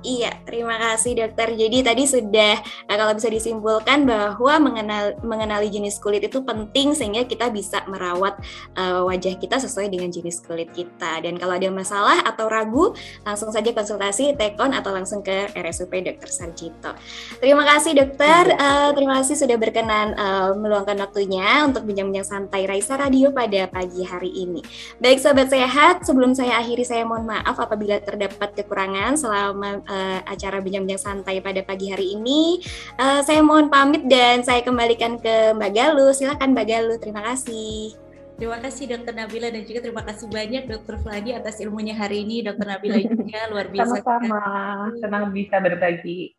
[0.07, 1.51] Iya, terima kasih dokter.
[1.51, 7.27] Jadi tadi sudah eh, kalau bisa disimpulkan bahwa mengenal mengenali jenis kulit itu penting sehingga
[7.27, 8.39] kita bisa merawat
[8.79, 11.19] uh, wajah kita sesuai dengan jenis kulit kita.
[11.19, 12.95] Dan kalau ada masalah atau ragu,
[13.27, 16.95] langsung saja konsultasi tekon atau langsung ke RSUP Dokter Sarjito.
[17.43, 18.55] Terima kasih dokter.
[18.55, 24.07] Uh, terima kasih sudah berkenan uh, meluangkan waktunya untuk bincang-bincang santai Raisa Radio pada pagi
[24.07, 24.63] hari ini.
[25.03, 30.19] Baik sobat sehat, sebelum saya akhiri saya mohon maaf apabila terdapat kekurangan selama uh, uh,
[30.29, 32.61] acara bincang-bincang santai pada pagi hari ini.
[33.01, 36.13] Uh, saya mohon pamit dan saya kembalikan ke Mbak Galuh.
[36.13, 36.97] Silakan Mbak Galuh.
[37.01, 37.97] Terima kasih.
[38.37, 42.45] Terima kasih Dokter Nabila dan juga terima kasih banyak Dokter Fladi atas ilmunya hari ini.
[42.45, 43.97] Dokter Nabila juga luar biasa.
[43.97, 44.41] Sama-sama,
[45.01, 46.37] senang bisa berbagi.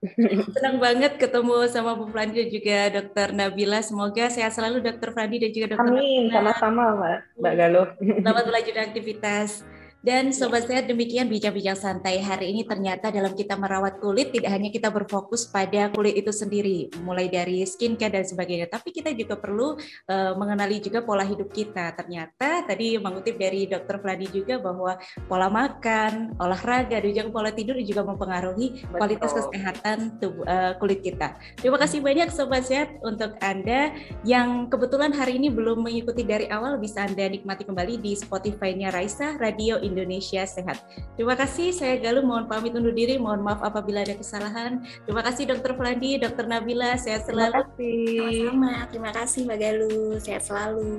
[0.54, 3.82] Senang banget ketemu sama Bu Fladi dan juga Dokter Nabila.
[3.82, 7.88] Semoga sehat selalu Dokter Fladi dan juga Dokter Amin, sama-sama Mbak, Mbak Galuh.
[7.98, 9.66] Selamat melanjutkan aktivitas.
[9.98, 14.70] Dan sobat sehat demikian bincang-bincang santai hari ini ternyata dalam kita merawat kulit tidak hanya
[14.70, 19.74] kita berfokus pada kulit itu sendiri, mulai dari skincare dan sebagainya, tapi kita juga perlu
[20.06, 21.98] uh, mengenali juga pola hidup kita.
[21.98, 27.74] Ternyata tadi mengutip dari Dokter Vladi juga bahwa pola makan, olahraga, dan juga pola tidur
[27.82, 28.98] juga mempengaruhi Betul.
[29.02, 31.34] kualitas kesehatan tubuh, uh, kulit kita.
[31.58, 33.90] Terima kasih banyak sobat sehat untuk Anda
[34.22, 39.34] yang kebetulan hari ini belum mengikuti dari awal bisa Anda nikmati kembali di Spotify-nya Raisa
[39.42, 40.84] Radio Indonesia Sehat.
[41.16, 44.84] Terima kasih, saya Galuh mohon pamit undur diri, mohon maaf apabila ada kesalahan.
[45.08, 47.50] Terima kasih Dokter Flandi, Dokter Nabila, sehat selalu.
[47.50, 48.44] Terima kasih.
[48.52, 50.92] Sama, terima kasih Mbak Galuh, sehat selalu.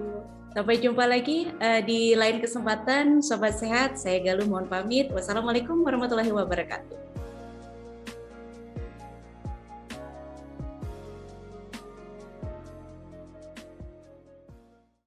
[0.50, 4.02] Sampai jumpa lagi uh, di lain kesempatan, Sobat Sehat.
[4.02, 5.14] Saya Galuh mohon pamit.
[5.14, 7.09] Wassalamualaikum warahmatullahi wabarakatuh.